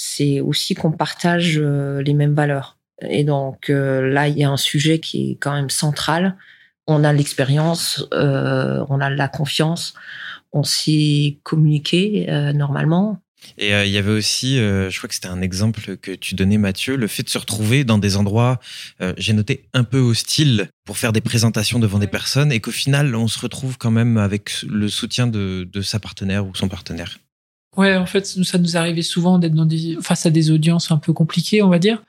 c'est 0.01 0.39
aussi 0.41 0.77
qu'on 0.77 0.93
partage 0.93 1.59
euh, 1.59 2.01
les 2.03 2.15
mêmes 2.15 2.35
valeurs. 2.35 2.79
Et 3.01 3.25
donc 3.25 3.69
euh, 3.69 4.09
là, 4.09 4.29
il 4.29 4.39
y 4.39 4.45
a 4.45 4.51
un 4.51 4.57
sujet 4.57 5.01
qui 5.01 5.33
est 5.33 5.35
quand 5.41 5.53
même 5.53 5.71
central. 5.71 6.37
On 6.87 7.03
a 7.03 7.13
l'expérience, 7.13 8.07
euh, 8.15 8.85
on 8.89 9.01
a 9.01 9.11
la 9.11 9.27
confiance, 9.27 9.95
on 10.53 10.63
s'est 10.63 11.39
communiqué 11.43 12.27
euh, 12.29 12.53
normalement. 12.53 13.21
Et 13.57 13.73
euh, 13.73 13.85
il 13.85 13.93
y 13.93 13.99
avait 13.99 14.11
aussi, 14.11 14.59
euh, 14.59 14.91
je 14.91 14.99
crois 14.99 15.09
que 15.09 15.15
c'était 15.15 15.29
un 15.29 15.41
exemple 15.41 15.97
que 15.97 16.11
tu 16.13 16.35
donnais, 16.35 16.59
Mathieu, 16.59 16.97
le 16.97 17.07
fait 17.07 17.23
de 17.23 17.29
se 17.29 17.39
retrouver 17.39 17.85
dans 17.85 17.99
des 17.99 18.17
endroits, 18.17 18.59
j'ai 19.17 19.33
noté, 19.33 19.69
un 19.75 19.85
peu 19.85 19.99
hostiles 19.99 20.69
pour 20.85 20.99
faire 20.99 21.13
des 21.13 21.21
présentations 21.21 21.79
devant 21.79 21.99
des 21.99 22.09
personnes 22.09 22.51
et 22.51 22.61
qu'au 22.61 22.73
final, 22.73 23.15
on 23.15 23.29
se 23.29 23.39
retrouve 23.39 23.79
quand 23.79 23.93
même 23.93 24.17
avec 24.17 24.63
le 24.69 24.89
soutien 24.89 25.27
de, 25.27 25.69
de 25.71 25.83
sa 25.83 26.01
partenaire 26.01 26.47
ou 26.47 26.55
son 26.55 26.69
partenaire. 26.69 27.19
Ouais, 27.77 27.97
en 27.97 28.07
fait, 28.07 28.27
ça 28.27 28.59
nous 28.59 28.77
arrivait 28.77 29.03
souvent 29.03 29.39
d'être 29.39 29.55
face 30.03 30.27
à 30.27 30.31
des 30.31 30.51
audiences 30.51 30.91
un 30.91 30.99
peu 30.99 31.13
compliquées, 31.13 31.63
on 31.63 31.69
va 31.69 31.79
dire. 31.79 32.03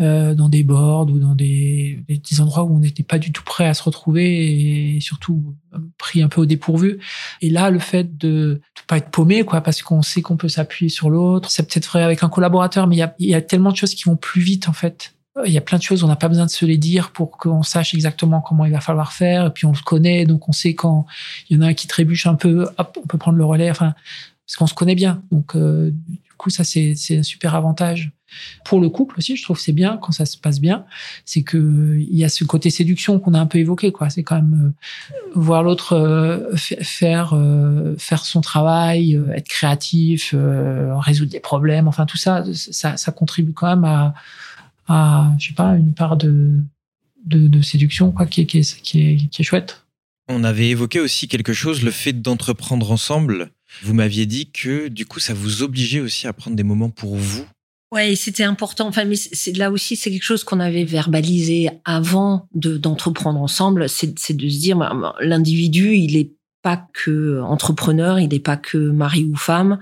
Euh, 0.00 0.34
dans 0.34 0.48
des 0.48 0.62
boards 0.62 1.10
ou 1.10 1.18
dans 1.18 1.34
des, 1.34 2.02
des, 2.08 2.40
endroits 2.40 2.64
où 2.64 2.74
on 2.74 2.78
n'était 2.78 3.02
pas 3.02 3.18
du 3.18 3.32
tout 3.32 3.42
prêt 3.44 3.66
à 3.66 3.74
se 3.74 3.82
retrouver 3.82 4.94
et 4.96 5.00
surtout 5.00 5.54
pris 5.98 6.22
un 6.22 6.28
peu 6.28 6.40
au 6.40 6.46
dépourvu. 6.46 6.98
Et 7.42 7.50
là, 7.50 7.68
le 7.68 7.78
fait 7.78 8.16
de 8.16 8.62
ne 8.62 8.82
pas 8.86 8.96
être 8.96 9.10
paumé, 9.10 9.44
quoi, 9.44 9.60
parce 9.60 9.82
qu'on 9.82 10.00
sait 10.00 10.22
qu'on 10.22 10.38
peut 10.38 10.48
s'appuyer 10.48 10.88
sur 10.88 11.10
l'autre, 11.10 11.50
c'est 11.50 11.68
peut-être 11.68 11.86
vrai 11.86 12.02
avec 12.02 12.22
un 12.22 12.30
collaborateur, 12.30 12.86
mais 12.86 12.96
il 12.96 13.00
y 13.00 13.02
a, 13.02 13.14
y 13.18 13.34
a, 13.34 13.42
tellement 13.42 13.72
de 13.72 13.76
choses 13.76 13.94
qui 13.94 14.04
vont 14.04 14.16
plus 14.16 14.40
vite 14.40 14.68
en 14.68 14.72
fait 14.72 15.12
il 15.46 15.52
y 15.52 15.58
a 15.58 15.60
plein 15.60 15.78
de 15.78 15.82
choses, 15.82 16.02
on 16.02 16.08
n'a 16.08 16.16
pas 16.16 16.28
besoin 16.28 16.46
de 16.46 16.50
se 16.50 16.64
les 16.66 16.76
dire 16.76 17.12
pour 17.12 17.30
qu'on 17.38 17.62
sache 17.62 17.94
exactement 17.94 18.40
comment 18.40 18.64
il 18.64 18.72
va 18.72 18.80
falloir 18.80 19.12
faire. 19.12 19.46
Et 19.46 19.50
puis 19.50 19.64
on 19.64 19.72
le 19.72 19.84
connaît, 19.84 20.24
donc 20.24 20.48
on 20.48 20.52
sait 20.52 20.74
quand 20.74 21.06
il 21.48 21.56
y 21.56 21.60
en 21.60 21.62
a 21.62 21.68
un 21.68 21.74
qui 21.74 21.86
trébuche 21.86 22.26
un 22.26 22.34
peu, 22.34 22.68
hop, 22.78 22.98
on 23.02 23.06
peut 23.06 23.18
prendre 23.18 23.38
le 23.38 23.44
relais. 23.44 23.70
Enfin, 23.70 23.94
parce 24.46 24.56
qu'on 24.56 24.66
se 24.66 24.74
connaît 24.74 24.96
bien. 24.96 25.22
Donc 25.30 25.54
euh, 25.54 25.92
coup, 26.40 26.50
ça 26.50 26.64
c'est 26.64 26.94
un 27.10 27.22
super 27.22 27.54
avantage. 27.54 28.12
Pour 28.64 28.80
le 28.80 28.88
couple 28.88 29.16
aussi, 29.18 29.34
je 29.34 29.42
trouve 29.42 29.58
c'est 29.58 29.72
bien 29.72 29.98
quand 30.00 30.12
ça 30.12 30.24
se 30.24 30.36
passe 30.36 30.60
bien, 30.60 30.84
c'est 31.24 31.42
que 31.42 31.98
il 31.98 32.16
y 32.16 32.24
a 32.24 32.28
ce 32.28 32.44
côté 32.44 32.70
séduction 32.70 33.18
qu'on 33.18 33.34
a 33.34 33.40
un 33.40 33.46
peu 33.46 33.58
évoqué 33.58 33.90
quoi. 33.90 34.08
C'est 34.08 34.22
quand 34.22 34.36
même 34.36 34.74
euh, 34.76 35.30
voir 35.34 35.64
l'autre 35.64 35.94
euh, 35.94 36.54
faire 36.56 37.36
faire 37.98 38.24
son 38.24 38.40
travail, 38.40 39.20
être 39.34 39.48
créatif, 39.48 40.34
résoudre 40.34 41.32
des 41.32 41.40
problèmes. 41.40 41.88
Enfin 41.88 42.06
tout 42.06 42.16
ça, 42.16 42.44
ça, 42.54 42.96
ça 42.96 43.12
contribue 43.12 43.52
quand 43.52 43.68
même 43.68 43.84
à 43.84 44.14
je 45.38 45.48
sais 45.48 45.54
pas, 45.54 45.76
une 45.76 45.94
part 45.94 46.16
de, 46.16 46.56
de, 47.26 47.62
séduction 47.62 48.12
quoi, 48.12 48.26
qui, 48.26 48.42
est, 48.42 48.46
qui, 48.46 48.58
est, 48.58 49.28
qui 49.28 49.42
est 49.42 49.44
chouette. 49.44 49.84
On 50.28 50.44
avait 50.44 50.68
évoqué 50.68 51.00
aussi 51.00 51.28
quelque 51.28 51.52
chose, 51.52 51.82
le 51.82 51.90
fait 51.90 52.12
d'entreprendre 52.12 52.90
ensemble. 52.92 53.50
Vous 53.82 53.94
m'aviez 53.94 54.26
dit 54.26 54.50
que 54.50 54.88
du 54.88 55.06
coup, 55.06 55.20
ça 55.20 55.34
vous 55.34 55.62
obligeait 55.62 56.00
aussi 56.00 56.26
à 56.26 56.32
prendre 56.32 56.56
des 56.56 56.62
moments 56.62 56.90
pour 56.90 57.16
vous. 57.16 57.44
Ouais, 57.92 58.14
c'était 58.14 58.44
important. 58.44 58.86
Enfin, 58.86 59.04
mais 59.04 59.16
c'est 59.16 59.56
là 59.56 59.70
aussi, 59.70 59.96
c'est 59.96 60.10
quelque 60.10 60.22
chose 60.22 60.44
qu'on 60.44 60.60
avait 60.60 60.84
verbalisé 60.84 61.70
avant 61.84 62.48
de 62.54 62.76
d'entreprendre 62.76 63.40
ensemble. 63.40 63.88
C'est 63.88 64.14
de 64.14 64.48
se 64.48 64.58
dire, 64.58 64.76
bah, 64.76 65.14
l'individu, 65.20 65.96
il 65.96 66.16
est 66.16 66.32
pas 66.62 66.86
que 66.92 67.40
entrepreneur, 67.40 68.20
il 68.20 68.28
n'est 68.28 68.38
pas 68.38 68.56
que 68.56 68.78
mari 68.78 69.24
ou 69.24 69.34
femme 69.36 69.78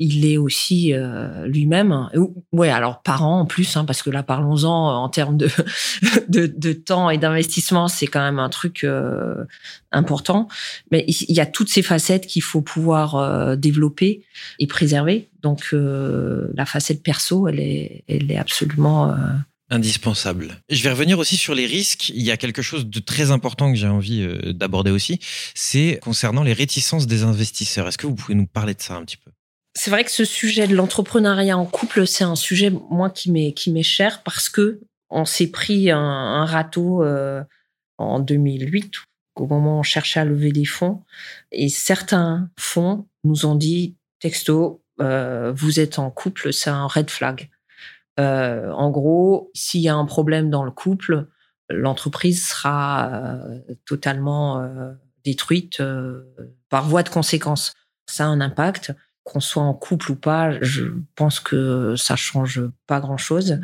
il 0.00 0.24
est 0.24 0.38
aussi 0.38 0.94
euh, 0.94 1.46
lui-même. 1.46 2.08
Ouais, 2.52 2.70
alors 2.70 3.02
parent 3.02 3.40
en 3.40 3.46
plus, 3.46 3.76
hein, 3.76 3.84
parce 3.84 4.02
que 4.02 4.08
là, 4.08 4.22
parlons-en 4.22 5.04
en 5.04 5.08
termes 5.10 5.36
de, 6.28 6.46
de, 6.46 6.72
temps 6.72 7.10
et 7.10 7.18
d'investissement, 7.18 7.86
c'est 7.86 8.06
quand 8.06 8.22
même 8.22 8.38
un 8.38 8.48
truc 8.48 8.82
euh, 8.82 9.44
important. 9.92 10.48
Mais 10.90 11.04
il 11.06 11.34
y 11.36 11.40
a 11.40 11.46
toutes 11.46 11.68
ces 11.68 11.82
facettes 11.82 12.26
qu'il 12.26 12.42
faut 12.42 12.62
pouvoir 12.62 13.14
euh, 13.16 13.56
développer 13.56 14.22
et 14.58 14.66
préserver. 14.66 15.28
Donc 15.42 15.72
la 15.72 16.66
facette 16.66 17.02
perso, 17.02 17.48
elle 17.48 17.60
est, 17.60 18.04
elle 18.08 18.30
est 18.30 18.36
absolument 18.36 19.14
indispensable. 19.70 20.60
Je 20.68 20.82
vais 20.82 20.90
revenir 20.90 21.18
aussi 21.18 21.38
sur 21.38 21.54
les 21.54 21.64
risques. 21.64 22.10
Il 22.10 22.22
y 22.22 22.30
a 22.30 22.36
quelque 22.36 22.60
chose 22.60 22.86
de 22.86 23.00
très 23.00 23.30
important 23.30 23.72
que 23.72 23.78
j'ai 23.78 23.88
envie 23.88 24.26
d'aborder 24.52 24.90
aussi, 24.90 25.18
c'est 25.54 25.98
concernant 26.02 26.42
les 26.42 26.52
réticences 26.52 27.06
des 27.06 27.22
investisseurs. 27.22 27.88
Est-ce 27.88 27.96
que 27.96 28.06
vous 28.06 28.14
pouvez 28.14 28.34
nous 28.34 28.46
parler 28.46 28.74
de 28.74 28.82
ça 28.82 28.96
un 28.96 29.04
petit 29.04 29.16
peu? 29.16 29.30
C'est 29.80 29.90
vrai 29.90 30.04
que 30.04 30.10
ce 30.10 30.26
sujet 30.26 30.68
de 30.68 30.76
l'entrepreneuriat 30.76 31.56
en 31.56 31.64
couple, 31.64 32.06
c'est 32.06 32.22
un 32.22 32.36
sujet 32.36 32.70
moi 32.90 33.08
qui 33.08 33.32
m'est 33.32 33.54
qui 33.54 33.72
m'est 33.72 33.82
cher 33.82 34.22
parce 34.22 34.50
que 34.50 34.78
on 35.08 35.24
s'est 35.24 35.50
pris 35.50 35.90
un, 35.90 36.44
râteau 36.44 37.02
euh, 37.02 37.42
en 37.96 38.20
2008 38.20 38.92
au 39.36 39.46
moment 39.46 39.76
où 39.76 39.78
on 39.78 39.82
cherchait 39.82 40.20
à 40.20 40.26
lever 40.26 40.52
des 40.52 40.66
fonds 40.66 41.02
et 41.50 41.70
certains 41.70 42.50
fonds 42.58 43.06
nous 43.24 43.46
ont 43.46 43.54
dit 43.54 43.96
texto 44.18 44.82
euh, 45.00 45.50
vous 45.56 45.80
êtes 45.80 45.98
en 45.98 46.10
couple, 46.10 46.52
c'est 46.52 46.68
un 46.68 46.86
red 46.86 47.08
flag. 47.08 47.48
Euh, 48.18 48.70
en 48.72 48.90
gros, 48.90 49.50
s'il 49.54 49.80
y 49.80 49.88
a 49.88 49.94
un 49.94 50.04
problème 50.04 50.50
dans 50.50 50.64
le 50.64 50.72
couple, 50.72 51.26
l'entreprise 51.70 52.46
sera 52.46 53.40
totalement 53.86 54.62
détruite 55.24 55.82
par 56.68 56.86
voie 56.86 57.02
de 57.02 57.08
conséquence. 57.08 57.72
Ça 58.06 58.26
a 58.26 58.28
un 58.28 58.42
impact 58.42 58.92
qu'on 59.30 59.40
soit 59.40 59.62
en 59.62 59.74
couple 59.74 60.10
ou 60.10 60.16
pas, 60.16 60.60
je 60.60 60.86
pense 61.14 61.38
que 61.38 61.94
ça 61.96 62.16
change 62.16 62.60
pas 62.88 62.98
grand-chose. 62.98 63.60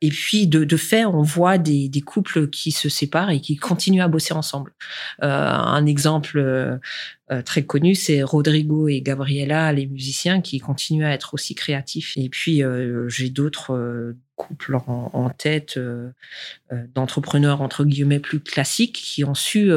Et 0.00 0.10
puis 0.10 0.46
de, 0.46 0.76
fait, 0.76 1.04
on 1.04 1.22
voit 1.22 1.58
des, 1.58 1.90
couples 2.00 2.48
qui 2.48 2.70
se 2.70 2.88
séparent 2.88 3.30
et 3.30 3.40
qui 3.40 3.56
continuent 3.56 4.02
à 4.02 4.08
bosser 4.08 4.34
ensemble. 4.34 4.72
Euh, 5.22 5.26
un 5.26 5.84
exemple 5.84 6.38
euh, 6.38 7.42
très 7.42 7.64
connu, 7.64 7.96
c'est 7.96 8.22
Rodrigo 8.22 8.86
et 8.86 9.00
Gabriela, 9.00 9.72
les 9.72 9.86
musiciens, 9.86 10.40
qui 10.40 10.60
continuent 10.60 11.04
à 11.04 11.12
être 11.12 11.34
aussi 11.34 11.56
créatifs. 11.56 12.16
Et 12.16 12.28
puis 12.28 12.62
euh, 12.62 13.08
j'ai 13.08 13.30
d'autres 13.30 13.74
euh, 13.74 14.16
couples 14.36 14.76
en, 14.76 15.10
en 15.12 15.30
tête 15.30 15.78
d'entrepreneurs 16.94 17.60
entre 17.62 17.84
guillemets 17.84 18.20
plus 18.20 18.40
classiques 18.40 18.94
qui 18.94 19.24
ont 19.24 19.34
su 19.34 19.70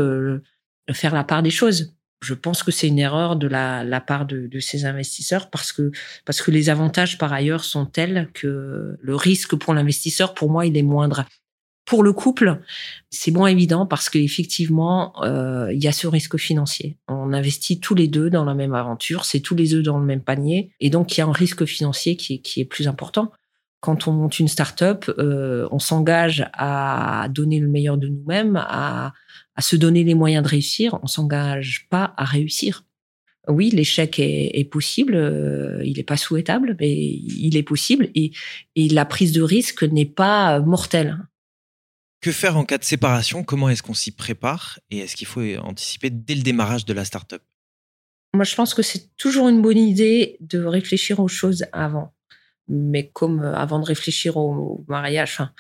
faire 0.92 1.14
la 1.14 1.26
part 1.26 1.44
des 1.44 1.50
choses 1.50 1.94
je 2.24 2.34
pense 2.34 2.64
que 2.64 2.72
c'est 2.72 2.88
une 2.88 3.00
erreur 3.00 3.36
de 3.36 3.48
la, 3.48 4.02
part 4.02 4.26
de, 4.26 4.60
ces 4.60 4.86
investisseurs 4.86 5.50
parce 5.50 5.72
que 5.72 5.92
parce 6.26 6.42
que 6.42 6.52
les 6.52 6.70
avantages 6.70 7.18
par 7.18 7.34
ailleurs 7.34 7.64
sont 7.64 7.86
tels 7.86 8.30
que 8.34 8.98
le 9.00 9.16
risque 9.16 9.56
pour 9.56 9.74
l'investisseur, 9.74 10.34
pour 10.34 10.50
moi, 10.50 10.66
il 10.66 10.78
est 10.78 10.84
moindre. 10.84 11.26
Pour 11.86 12.02
le 12.02 12.14
couple, 12.14 12.62
c'est 13.10 13.32
moins 13.32 13.50
évident 13.50 13.86
parce 13.86 14.10
qu'effectivement, 14.10 15.22
euh, 15.24 15.72
il 15.74 15.84
y 15.84 15.88
a 15.90 15.92
ce 15.92 16.08
risque 16.08 16.38
financier. 16.38 16.98
On 17.10 17.34
investit 17.34 17.82
tous 17.82 17.94
les 17.94 18.08
deux 18.08 18.30
dans 18.30 18.46
la 18.46 18.54
même 18.54 18.74
aventure, 18.74 19.26
c'est 19.26 19.42
tous 19.42 19.56
les 19.56 19.74
œufs 19.74 19.84
dans 19.84 20.00
le 20.00 20.06
même 20.06 20.22
panier, 20.22 20.72
et 20.80 20.90
donc 20.90 21.16
il 21.16 21.20
y 21.20 21.22
a 21.22 21.26
un 21.26 21.34
risque 21.34 21.66
financier 21.66 22.16
qui 22.16 22.36
est, 22.36 22.40
qui 22.40 22.62
est 22.62 22.66
plus 22.66 22.88
important. 22.88 23.34
Quand 23.82 24.08
on 24.08 24.14
monte 24.14 24.40
une 24.40 24.48
start-up, 24.48 25.12
euh, 25.18 25.68
on 25.72 25.80
s'engage 25.80 26.50
à 26.54 27.28
donner 27.30 27.60
le 27.60 27.68
meilleur 27.68 27.98
de 27.98 28.08
nous-mêmes, 28.08 28.56
à, 28.56 29.12
à 29.56 29.62
se 29.62 29.76
donner 29.76 30.04
les 30.04 30.16
moyens 30.16 30.44
de 30.44 30.50
réussir, 30.50 31.00
on 31.04 31.08
s'engage 31.08 31.88
pas 31.90 32.14
à 32.18 32.26
réussir. 32.26 32.86
Oui, 33.50 33.70
l'échec 33.72 34.20
est, 34.20 34.70
possible, 34.72 35.16
euh, 35.16 35.82
il 35.84 35.98
n'est 35.98 36.04
pas 36.04 36.16
souhaitable, 36.16 36.78
mais 36.80 36.94
il 36.94 37.58
est 37.58 37.64
possible 37.64 38.10
et, 38.16 38.32
et 38.76 38.88
la 38.88 39.04
prise 39.04 39.34
de 39.34 39.42
risque 39.42 39.84
n'est 39.84 40.06
pas 40.06 40.62
mortelle. 40.62 41.20
Que 42.22 42.32
faire 42.32 42.56
en 42.56 42.64
cas 42.64 42.78
de 42.78 42.86
séparation? 42.86 43.44
Comment 43.44 43.68
est-ce 43.68 43.84
qu'on 43.84 43.94
s'y 43.94 44.12
prépare? 44.12 44.80
Et 44.90 45.00
est-ce 45.00 45.18
qu'il 45.18 45.28
faut 45.28 45.42
anticiper 45.58 46.10
dès 46.10 46.36
le 46.36 46.42
démarrage 46.42 46.86
de 46.86 46.94
la 46.94 47.04
start-up? 47.04 47.44
Moi, 48.34 48.46
je 48.46 48.56
pense 48.56 48.74
que 48.74 48.82
c'est 48.82 49.16
toujours 49.18 49.50
une 49.50 49.62
bonne 49.62 49.78
idée 49.78 50.38
de 50.40 50.64
réfléchir 50.64 51.20
aux 51.20 51.28
choses 51.28 51.66
avant. 51.74 52.14
Mais 52.70 53.10
comme 53.10 53.42
euh, 53.42 53.54
avant 53.56 53.80
de 53.80 53.86
réfléchir 53.86 54.38
au, 54.38 54.86
mariage, 54.88 55.34
enfin, 55.34 55.52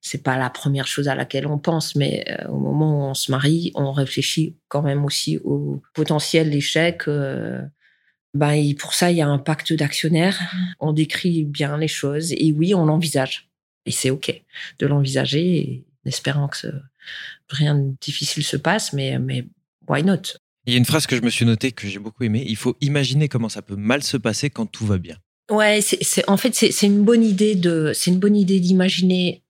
c'est 0.00 0.22
pas 0.22 0.36
la 0.36 0.50
première 0.50 0.86
chose 0.86 1.08
à 1.08 1.14
laquelle 1.14 1.46
on 1.46 1.58
pense, 1.58 1.96
mais 1.96 2.24
euh, 2.28 2.48
au 2.48 2.58
moment 2.58 2.98
où 2.98 3.10
on 3.10 3.14
se 3.14 3.30
marie, 3.30 3.72
on 3.74 3.92
réfléchit 3.92 4.56
quand 4.68 4.82
même 4.82 5.04
aussi 5.04 5.38
au 5.38 5.82
potentiel 5.94 6.50
d'échec. 6.50 7.02
Euh, 7.08 7.60
ben, 8.34 8.74
pour 8.76 8.94
ça, 8.94 9.10
il 9.10 9.16
y 9.16 9.22
a 9.22 9.28
un 9.28 9.38
pacte 9.38 9.72
d'actionnaires. 9.72 10.38
On 10.80 10.92
décrit 10.92 11.44
bien 11.44 11.76
les 11.78 11.88
choses 11.88 12.32
et 12.32 12.52
oui, 12.52 12.74
on 12.74 12.84
l'envisage. 12.84 13.48
Et 13.86 13.90
c'est 13.90 14.10
OK 14.10 14.42
de 14.78 14.86
l'envisager 14.86 15.84
en 16.04 16.08
espérant 16.08 16.48
que 16.48 16.68
rien 17.48 17.74
de 17.74 17.94
difficile 18.00 18.44
se 18.44 18.56
passe, 18.56 18.92
mais, 18.92 19.18
mais 19.18 19.46
why 19.88 20.04
not? 20.04 20.38
Il 20.66 20.72
y 20.72 20.76
a 20.76 20.78
une 20.78 20.84
phrase 20.84 21.06
que 21.06 21.16
je 21.16 21.22
me 21.22 21.30
suis 21.30 21.46
notée 21.46 21.72
que 21.72 21.88
j'ai 21.88 21.98
beaucoup 21.98 22.22
aimée. 22.24 22.44
Il 22.46 22.56
faut 22.56 22.76
imaginer 22.82 23.28
comment 23.28 23.48
ça 23.48 23.62
peut 23.62 23.76
mal 23.76 24.02
se 24.02 24.18
passer 24.18 24.50
quand 24.50 24.66
tout 24.66 24.86
va 24.86 24.98
bien. 24.98 25.16
Ouais, 25.50 25.80
c'est 25.80 26.28
en 26.28 26.36
fait 26.36 26.54
c'est 26.54 26.86
une 26.86 27.04
bonne 27.04 27.24
idée 27.24 27.54
de 27.54 27.92
c'est 27.94 28.10
une 28.10 28.18
bonne 28.18 28.36
idée 28.36 28.60
d'imaginer 28.60 29.42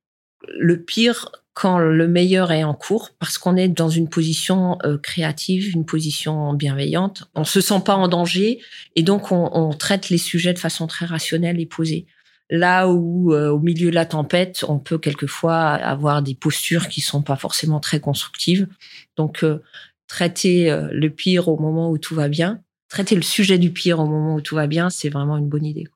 le 0.47 0.83
pire 0.83 1.31
quand 1.59 1.79
le 1.79 2.07
meilleur 2.07 2.53
est 2.53 2.63
en 2.63 2.73
cours, 2.73 3.11
parce 3.19 3.37
qu'on 3.37 3.57
est 3.57 3.67
dans 3.67 3.89
une 3.89 4.09
position 4.09 4.79
euh, 4.85 4.97
créative, 4.97 5.75
une 5.75 5.85
position 5.85 6.55
bienveillante. 6.55 7.25
On 7.35 7.43
se 7.43 7.61
sent 7.61 7.81
pas 7.85 7.97
en 7.97 8.07
danger 8.07 8.61
et 8.95 9.03
donc 9.03 9.33
on, 9.33 9.71
traite 9.71 10.09
les 10.09 10.19
sujets 10.19 10.53
de 10.53 10.59
façon 10.61 10.87
très 10.87 11.05
rationnelle 11.05 11.59
et 11.59 11.67
posée. 11.67 12.07
Là 12.49 12.87
où, 12.87 13.35
euh, 13.35 13.51
au 13.51 13.59
milieu 13.59 13.91
de 13.91 13.95
la 13.97 14.07
tempête, 14.07 14.65
on 14.69 14.79
peut 14.79 14.99
quelquefois 14.99 15.73
avoir 15.73 16.23
des 16.23 16.37
postures 16.37 16.89
qui 16.89 17.01
sont 17.01 17.23
pas 17.23 17.37
forcément 17.37 17.81
très 17.81 17.99
constructives. 17.99 18.69
Donc, 19.17 19.43
euh, 19.43 19.61
traiter 20.07 20.75
le 20.93 21.11
pire 21.11 21.49
au 21.49 21.59
moment 21.59 21.91
où 21.91 21.99
tout 21.99 22.15
va 22.15 22.29
bien, 22.29 22.63
traiter 22.89 23.17
le 23.17 23.23
sujet 23.23 23.59
du 23.59 23.73
pire 23.73 23.99
au 23.99 24.07
moment 24.07 24.37
où 24.37 24.41
tout 24.41 24.55
va 24.55 24.69
bien, 24.69 24.91
c'est 24.91 25.11
vraiment 25.11 25.37
une 25.37 25.49
bonne 25.49 25.67
idée. 25.67 25.89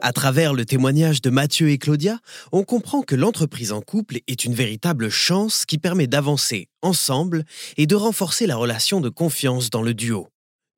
À 0.00 0.12
travers 0.12 0.54
le 0.54 0.64
témoignage 0.64 1.22
de 1.22 1.30
Mathieu 1.30 1.70
et 1.70 1.78
Claudia, 1.78 2.20
on 2.52 2.62
comprend 2.62 3.02
que 3.02 3.16
l'entreprise 3.16 3.72
en 3.72 3.80
couple 3.80 4.18
est 4.28 4.44
une 4.44 4.54
véritable 4.54 5.08
chance 5.10 5.66
qui 5.66 5.76
permet 5.76 6.06
d'avancer 6.06 6.68
ensemble 6.82 7.44
et 7.76 7.86
de 7.86 7.96
renforcer 7.96 8.46
la 8.46 8.56
relation 8.56 9.00
de 9.00 9.08
confiance 9.08 9.70
dans 9.70 9.82
le 9.82 9.94
duo. 9.94 10.28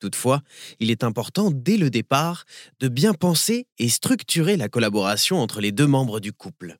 Toutefois, 0.01 0.41
il 0.79 0.91
est 0.91 1.05
important 1.05 1.51
dès 1.51 1.77
le 1.77 1.91
départ 1.91 2.45
de 2.81 2.89
bien 2.89 3.13
penser 3.13 3.67
et 3.79 3.91
structurer 3.91 4.57
la 4.57 4.71
collaboration 4.71 5.39
entre 5.41 5.61
les 5.61 5.73
deux 5.73 5.87
membres 5.87 6.21
du 6.21 6.33
couple. 6.33 6.77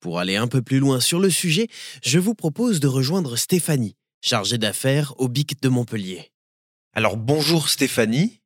Pour 0.00 0.18
aller 0.18 0.36
un 0.36 0.48
peu 0.48 0.60
plus 0.60 0.80
loin 0.80 1.00
sur 1.00 1.18
le 1.18 1.30
sujet, 1.30 1.68
je 2.02 2.18
vous 2.18 2.34
propose 2.34 2.80
de 2.80 2.88
rejoindre 2.88 3.36
Stéphanie, 3.36 3.96
chargée 4.20 4.58
d'affaires 4.58 5.14
au 5.16 5.28
BIC 5.28 5.62
de 5.62 5.70
Montpellier. 5.70 6.30
Alors 6.92 7.16
bonjour 7.16 7.70
Stéphanie, 7.70 8.39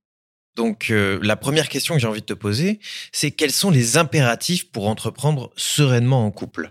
donc 0.57 0.91
euh, 0.91 1.19
la 1.23 1.37
première 1.37 1.69
question 1.69 1.95
que 1.95 2.01
j'ai 2.01 2.07
envie 2.07 2.21
de 2.21 2.27
te 2.27 2.35
poser, 2.35 2.79
c'est 3.13 3.31
quels 3.31 3.53
sont 3.53 3.71
les 3.71 3.97
impératifs 3.97 4.71
pour 4.71 4.89
entreprendre 4.89 5.51
sereinement 5.57 6.25
en 6.25 6.31
couple? 6.31 6.71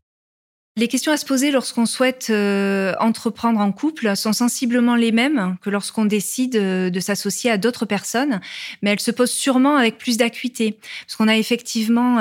Les 0.75 0.87
questions 0.87 1.11
à 1.11 1.17
se 1.17 1.25
poser 1.25 1.51
lorsqu'on 1.51 1.85
souhaite 1.85 2.29
euh, 2.31 2.95
entreprendre 2.99 3.59
en 3.59 3.71
couple 3.71 4.15
sont 4.15 4.33
sensiblement 4.33 4.95
les 4.95 5.11
mêmes 5.11 5.55
que 5.61 5.69
lorsqu'on 5.69 6.05
décide 6.05 6.55
euh, 6.55 6.89
de 6.89 6.99
s'associer 6.99 7.51
à 7.51 7.59
d'autres 7.59 7.85
personnes, 7.85 8.41
mais 8.81 8.89
elles 8.89 8.99
se 8.99 9.11
posent 9.11 9.31
sûrement 9.31 9.75
avec 9.75 9.99
plus 9.99 10.17
d'acuité, 10.17 10.79
parce 11.05 11.15
qu'on 11.15 11.27
a 11.27 11.37
effectivement 11.37 12.17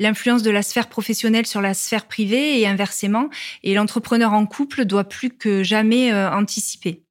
l'influence 0.00 0.42
de 0.42 0.50
la 0.50 0.62
sphère 0.62 0.88
professionnelle 0.88 1.46
sur 1.46 1.60
la 1.60 1.74
sphère 1.74 2.06
privée 2.06 2.58
et 2.58 2.66
inversement, 2.66 3.28
et 3.62 3.74
l'entrepreneur 3.74 4.32
en 4.32 4.46
couple 4.46 4.84
doit 4.84 5.04
plus 5.04 5.30
que 5.30 5.62
jamais 5.62 6.12
anticiper. 6.12 7.05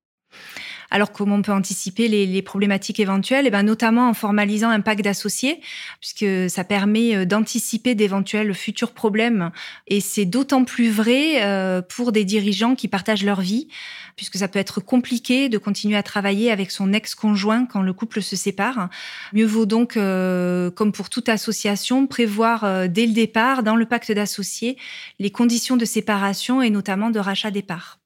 Alors 0.92 1.12
comment 1.12 1.36
on 1.36 1.42
peut 1.42 1.52
anticiper 1.52 2.08
les, 2.08 2.42
problématiques 2.42 3.00
éventuelles? 3.00 3.46
Et 3.46 3.48
eh 3.48 3.52
ben 3.52 3.64
notamment 3.64 4.10
en 4.10 4.14
formalisant 4.14 4.70
un 4.70 4.82
pacte 4.82 5.04
d'associés, 5.04 5.60
puisque 6.00 6.50
ça 6.50 6.64
permet 6.64 7.16
euh, 7.16 7.26
d'anticiper 7.26 7.96
d'éventuels 7.96 8.54
futurs 8.54 8.92
problèmes. 8.92 9.52
Et 9.88 10.00
c'est 10.00 10.26
d'autant 10.26 10.64
plus 10.64 10.90
vrai 10.90 11.44
euh, 11.44 11.82
pour 11.82 12.12
des 12.12 12.26
dirigeants 12.26 12.76
qui 12.76 12.88
partagent 12.88 13.24
leur 13.24 13.42
vie, 13.42 13.68
puisque 14.16 14.38
ça 14.38 14.48
peut 14.48 14.60
être 14.60 14.80
compliqué 14.80 15.50
de 15.50 15.58
continuer 15.58 15.98
à 15.98 16.04
travailler 16.04 16.52
avec 16.52 16.72
son 16.72 16.94
ex-conjoint 16.94 17.66
quand 17.66 17.82
le 17.82 17.94
couple 17.94 18.22
se 18.22 18.36
sépare. 18.36 18.90
Mieux 19.34 19.46
vaut 19.46 19.66
donc, 19.66 19.98
euh, 19.98 20.72
comme 20.72 20.92
pour 20.92 21.10
toute 21.10 21.30
association, 21.30 22.08
prévoir 22.08 22.90
dès 22.90 23.06
le 23.06 23.14
départ, 23.14 23.64
dans 23.64 23.76
le 23.76 23.86
pacte 23.86 24.12
d'associés, 24.12 24.78
les 25.20 25.32
conditions 25.32 25.78
de 25.78 25.86
séparation 25.86 26.62
et 26.62 26.70
notamment 26.70 27.10
de 27.10 27.20
rachat 27.20 27.52
des 27.52 27.64
parts. 27.64 28.00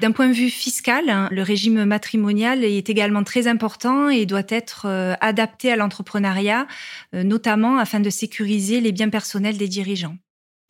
D'un 0.00 0.10
point 0.10 0.28
de 0.28 0.34
vue 0.34 0.50
fiscal, 0.50 1.28
le 1.30 1.42
régime 1.42 1.84
matrimonial 1.84 2.64
est 2.64 2.90
également 2.90 3.22
très 3.22 3.46
important 3.46 4.08
et 4.08 4.26
doit 4.26 4.42
être 4.48 4.86
euh, 4.86 5.14
adapté 5.20 5.70
à 5.70 5.76
l'entrepreneuriat, 5.76 6.66
euh, 7.14 7.22
notamment 7.22 7.78
afin 7.78 8.00
de 8.00 8.10
sécuriser 8.10 8.80
les 8.80 8.90
biens 8.90 9.08
personnels 9.08 9.56
des 9.56 9.68
dirigeants. 9.68 10.16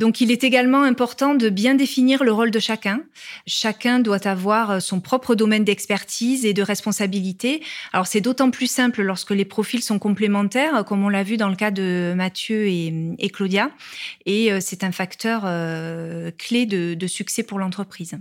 Donc 0.01 0.21
il 0.21 0.31
est 0.31 0.45
également 0.45 0.83
important 0.83 1.37
de 1.37 1.49
bien 1.49 1.75
définir 1.75 2.25
le 2.25 2.33
rôle 2.33 2.51
de 2.51 2.59
chacun. 2.59 3.01
Chacun 3.47 3.99
doit 4.01 4.27
avoir 4.27 4.73
euh, 4.73 4.81
son 4.81 5.01
propre 5.01 5.35
domaine 5.35 5.65
d'expertise 5.65 6.45
et 6.45 6.53
de 6.53 6.63
responsabilité. 6.63 7.63
Alors 7.95 8.07
c'est 8.07 8.21
d'autant 8.21 8.51
plus 8.51 8.67
simple 8.67 9.03
lorsque 9.03 9.31
les 9.31 9.47
profils 9.47 9.83
sont 9.83 9.99
complémentaires, 9.99 10.85
comme 10.85 11.03
on 11.03 11.09
l'a 11.09 11.23
vu 11.23 11.39
dans 11.39 11.49
le 11.49 11.57
cas 11.57 11.71
de 11.71 12.13
Mathieu 12.15 12.67
et, 12.67 13.31
Claudia. 13.33 13.71
Et 14.27 14.51
c'est 14.61 14.85
un 14.85 14.93
facteur 14.93 15.43
clé 16.37 16.67
de 16.67 17.07
succès 17.07 17.43
pour 17.43 17.59
l'entreprise. 17.59 18.19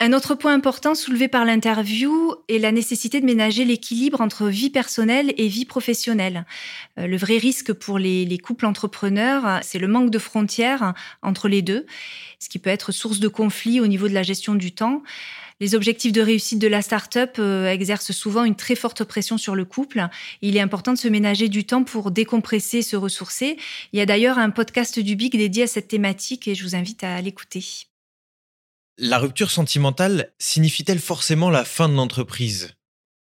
Un 0.00 0.12
autre 0.12 0.36
point 0.36 0.54
important 0.54 0.94
soulevé 0.94 1.26
par 1.26 1.44
l'interview 1.44 2.34
est 2.48 2.58
la 2.58 2.70
nécessité 2.70 3.20
de 3.20 3.26
ménager 3.26 3.64
l'équilibre 3.64 4.20
entre 4.20 4.46
vie 4.46 4.70
personnelle 4.70 5.34
et 5.36 5.48
vie 5.48 5.64
professionnelle. 5.64 6.46
Euh, 6.98 7.08
le 7.08 7.16
vrai 7.16 7.36
risque 7.36 7.72
pour 7.72 7.98
les, 7.98 8.38
couples 8.38 8.66
entrepreneurs, 8.66 9.58
c'est 9.62 9.80
le 9.80 9.88
manque 9.88 10.10
de 10.10 10.18
frontières 10.18 10.94
entre 11.22 11.48
les 11.48 11.62
deux, 11.62 11.84
ce 12.38 12.48
qui 12.48 12.60
peut 12.60 12.70
être 12.70 12.92
source 12.92 13.18
de 13.18 13.26
conflits 13.26 13.80
au 13.80 13.88
niveau 13.88 14.06
de 14.08 14.14
la 14.14 14.22
gestion 14.22 14.54
du 14.54 14.70
temps. 14.72 15.02
Les 15.60 15.74
objectifs 15.74 16.12
de 16.12 16.20
réussite 16.20 16.60
de 16.60 16.68
la 16.68 16.82
start-up 16.82 17.36
euh, 17.40 17.68
exercent 17.68 18.12
souvent 18.12 18.44
une 18.44 18.54
très 18.54 18.76
forte 18.76 19.02
pression 19.02 19.36
sur 19.36 19.56
le 19.56 19.64
couple. 19.64 20.06
Il 20.42 20.56
est 20.56 20.60
important 20.60 20.92
de 20.92 20.98
se 20.98 21.08
ménager 21.08 21.48
du 21.48 21.64
temps 21.64 21.82
pour 21.82 22.12
décompresser, 22.12 22.82
se 22.82 22.94
ressourcer. 22.94 23.56
Il 23.92 23.98
y 23.98 24.02
a 24.02 24.06
d'ailleurs 24.06 24.38
un 24.38 24.50
podcast 24.50 25.00
du 25.00 25.16
BIC 25.16 25.36
dédié 25.36 25.64
à 25.64 25.66
cette 25.66 25.88
thématique 25.88 26.46
et 26.46 26.54
je 26.54 26.62
vous 26.62 26.76
invite 26.76 27.02
à 27.02 27.20
l'écouter. 27.20 27.87
La 29.00 29.18
rupture 29.18 29.52
sentimentale 29.52 30.32
signifie-t-elle 30.40 30.98
forcément 30.98 31.50
la 31.50 31.64
fin 31.64 31.88
de 31.88 31.94
l'entreprise? 31.94 32.74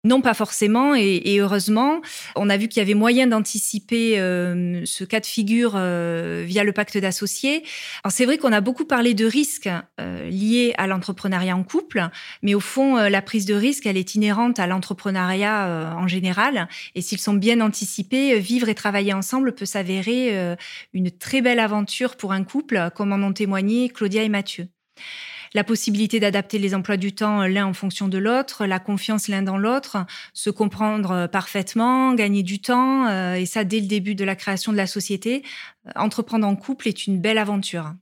Non, 0.05 0.21
pas 0.21 0.35
forcément, 0.35 0.95
et, 0.95 1.39
heureusement, 1.41 2.01
on 2.37 2.49
a 2.49 2.57
vu 2.57 2.69
qu'il 2.69 2.79
y 2.79 2.83
avait 2.83 2.95
moyen 2.95 3.27
d'anticiper 3.27 4.21
euh, 4.21 4.83
ce 4.85 5.03
cas 5.03 5.19
de 5.19 5.27
figure 5.27 5.73
euh, 5.75 6.45
via 6.47 6.63
le 6.63 6.73
pacte 6.73 6.97
d'associés. 6.99 7.65
Alors 8.05 8.13
c'est 8.13 8.25
vrai 8.25 8.39
qu'on 8.39 8.53
a 8.53 8.61
beaucoup 8.61 8.85
parlé 8.85 9.15
de 9.15 9.27
risques 9.27 9.71
euh, 10.01 10.29
liés 10.29 10.75
à 10.77 10.87
l'entrepreneuriat 10.87 11.57
en 11.57 11.65
couple, 11.65 12.09
mais 12.43 12.55
au 12.55 12.61
fond, 12.61 12.97
la 12.97 13.23
prise 13.23 13.47
de 13.47 13.55
risque, 13.55 13.87
elle 13.87 13.97
est 13.97 14.15
inhérente 14.15 14.61
à 14.61 14.69
l'entrepreneuriat 14.69 15.97
en 15.99 16.07
général, 16.07 16.69
et 16.95 17.01
s'ils 17.01 17.19
sont 17.19 17.35
bien 17.35 17.61
anticipés, 17.61 18.39
vivre 18.39 18.69
et 18.69 18.77
travailler 18.77 19.15
ensemble 19.15 19.55
peut 19.55 19.67
s'avérer 19.67 20.57
une 20.93 21.11
très 21.11 21.41
belle 21.41 21.59
aventure 21.59 22.17
pour 22.17 22.33
un 22.33 22.45
couple, 22.45 22.91
comme 22.95 23.13
en 23.13 23.27
ont 23.27 23.33
témoigné 23.33 23.89
Claudia 23.89 24.23
et 24.23 24.29
Mathieu 24.29 24.69
la 25.55 25.65
possibilité 25.65 26.21
d'adapter 26.21 26.59
les 26.59 26.75
emplois 26.75 26.97
du 26.97 27.15
temps 27.15 27.43
euh, 27.43 27.49
l'un 27.49 27.67
en 27.67 27.73
fonction 27.73 28.09
de 28.09 28.19
l'autre, 28.19 28.67
la 28.67 28.81
confiance 28.81 29.29
l'un 29.29 29.43
dans 29.43 29.57
l'autre, 29.57 30.05
se 30.33 30.51
comprendre 30.51 31.11
euh, 31.13 31.29
parfaitement, 31.29 32.13
gagner 32.15 32.43
du 32.43 32.61
temps, 32.61 33.07
euh, 33.07 33.35
et 33.35 33.47
ça 33.47 33.65
dès 33.65 33.81
le 33.81 33.87
début 33.87 34.15
de 34.15 34.25
la 34.25 34.37
création 34.37 34.73
de 34.73 34.77
la 34.77 34.87
société. 34.87 35.43
Entreprendre 35.95 36.47
en 36.47 36.57
couple 36.57 36.89
est 36.89 37.07
une 37.07 37.21
belle 37.21 37.39
aventure. 37.39 37.93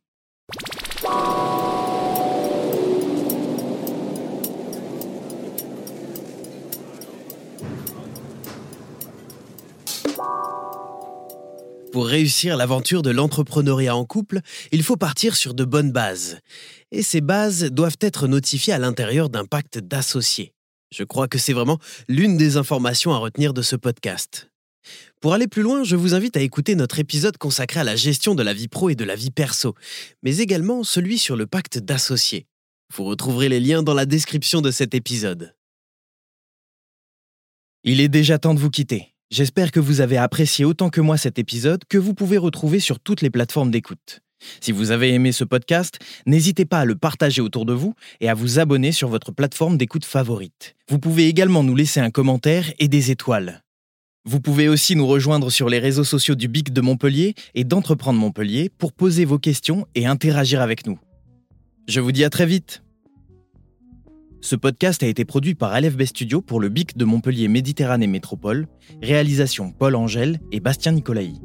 Pour 11.93 12.07
réussir 12.07 12.57
l'aventure 12.57 13.03
de 13.03 13.11
l'entrepreneuriat 13.11 13.95
en 13.95 14.07
couple, 14.07 14.41
il 14.73 14.83
faut 14.83 14.97
partir 14.97 15.37
sur 15.37 15.53
de 15.53 15.67
bonnes 15.67 15.93
bases. 15.93 16.39
Et 16.91 17.03
ces 17.03 17.21
bases 17.21 17.65
doivent 17.65 17.99
être 18.01 18.27
notifiées 18.27 18.73
à 18.73 18.79
l'intérieur 18.79 19.29
d'un 19.29 19.45
pacte 19.45 19.79
d'associés. 19.79 20.55
Je 20.91 21.05
crois 21.05 21.29
que 21.29 21.37
c'est 21.37 21.53
vraiment 21.53 21.79
l'une 22.09 22.39
des 22.39 22.57
informations 22.57 23.13
à 23.13 23.19
retenir 23.19 23.53
de 23.53 23.61
ce 23.61 23.77
podcast. 23.77 24.49
Pour 25.21 25.35
aller 25.35 25.49
plus 25.49 25.61
loin, 25.61 25.85
je 25.85 25.95
vous 25.95 26.15
invite 26.15 26.39
à 26.39 26.41
écouter 26.41 26.77
notre 26.77 26.99
épisode 26.99 27.37
consacré 27.37 27.81
à 27.81 27.85
la 27.85 27.95
gestion 27.95 28.35
de 28.35 28.43
la 28.43 28.55
vie 28.55 28.69
pro 28.69 28.89
et 28.89 28.95
de 28.95 29.05
la 29.05 29.15
vie 29.15 29.31
perso, 29.31 29.75
mais 30.23 30.39
également 30.39 30.85
celui 30.85 31.19
sur 31.19 31.37
le 31.37 31.47
pacte 31.47 31.79
d'associés. 31.79 32.47
Vous 32.95 33.05
retrouverez 33.05 33.51
les 33.51 33.61
liens 33.61 33.83
dans 33.83 33.95
la 33.95 34.07
description 34.07 34.63
de 34.63 34.71
cet 34.71 34.95
épisode. 34.95 35.55
Il 37.85 38.01
est 38.01 38.09
déjà 38.09 38.39
temps 38.39 38.55
de 38.55 38.61
vous 38.61 38.71
quitter. 38.71 39.12
J'espère 39.33 39.71
que 39.71 39.81
vous 39.81 40.03
avez 40.03 40.19
apprécié 40.19 40.67
autant 40.67 40.91
que 40.91 41.01
moi 41.01 41.17
cet 41.17 41.39
épisode 41.39 41.85
que 41.89 41.97
vous 41.97 42.13
pouvez 42.13 42.37
retrouver 42.37 42.81
sur 42.81 43.01
toutes 43.01 43.23
les 43.23 43.31
plateformes 43.31 43.71
d'écoute. 43.71 44.21
Si 44.61 44.73
vous 44.73 44.91
avez 44.91 45.15
aimé 45.15 45.33
ce 45.33 45.43
podcast, 45.43 45.99
n'hésitez 46.27 46.67
pas 46.67 46.81
à 46.81 46.85
le 46.85 46.97
partager 46.97 47.41
autour 47.41 47.65
de 47.65 47.73
vous 47.73 47.95
et 48.21 48.29
à 48.29 48.35
vous 48.35 48.59
abonner 48.59 48.93
sur 48.93 49.09
votre 49.09 49.33
plateforme 49.33 49.79
d'écoute 49.79 50.05
favorite. 50.05 50.75
Vous 50.87 50.99
pouvez 50.99 51.29
également 51.29 51.63
nous 51.63 51.75
laisser 51.75 51.99
un 51.99 52.11
commentaire 52.11 52.75
et 52.79 52.89
des 52.89 53.11
étoiles. 53.11 53.63
Vous 54.27 54.41
pouvez 54.41 54.69
aussi 54.69 54.97
nous 54.97 55.07
rejoindre 55.07 55.49
sur 55.49 55.71
les 55.71 55.79
réseaux 55.79 56.05
sociaux 56.05 56.35
du 56.35 56.47
BIC 56.47 56.71
de 56.71 56.83
Montpellier 56.83 57.35
et 57.55 57.65
d'Entreprendre 57.65 58.21
Montpellier 58.21 58.71
pour 58.77 58.93
poser 58.93 59.25
vos 59.25 59.39
questions 59.39 59.87
et 59.95 60.05
interagir 60.05 60.61
avec 60.61 60.87
nous. 60.87 60.99
Je 61.89 62.01
vous 62.01 62.13
dis 62.13 62.25
à 62.25 62.29
très 62.29 62.45
vite 62.45 62.83
ce 64.43 64.57
podcast 64.57 65.05
a 65.05 65.07
été 65.07 65.25
produit 65.25 65.55
par 65.55 65.81
LFB 65.81 66.03
Studio 66.03 66.43
pour 66.43 66.59
le 66.59 66.69
BIC 66.69 66.97
de 66.97 67.05
Montpellier 67.05 67.47
Méditerranée 67.47 68.09
Métropole, 68.09 68.67
réalisation 69.01 69.71
Paul 69.71 69.95
Angèle 69.95 70.41
et 70.51 70.59
Bastien 70.59 70.93
Nicolaï. 70.93 71.41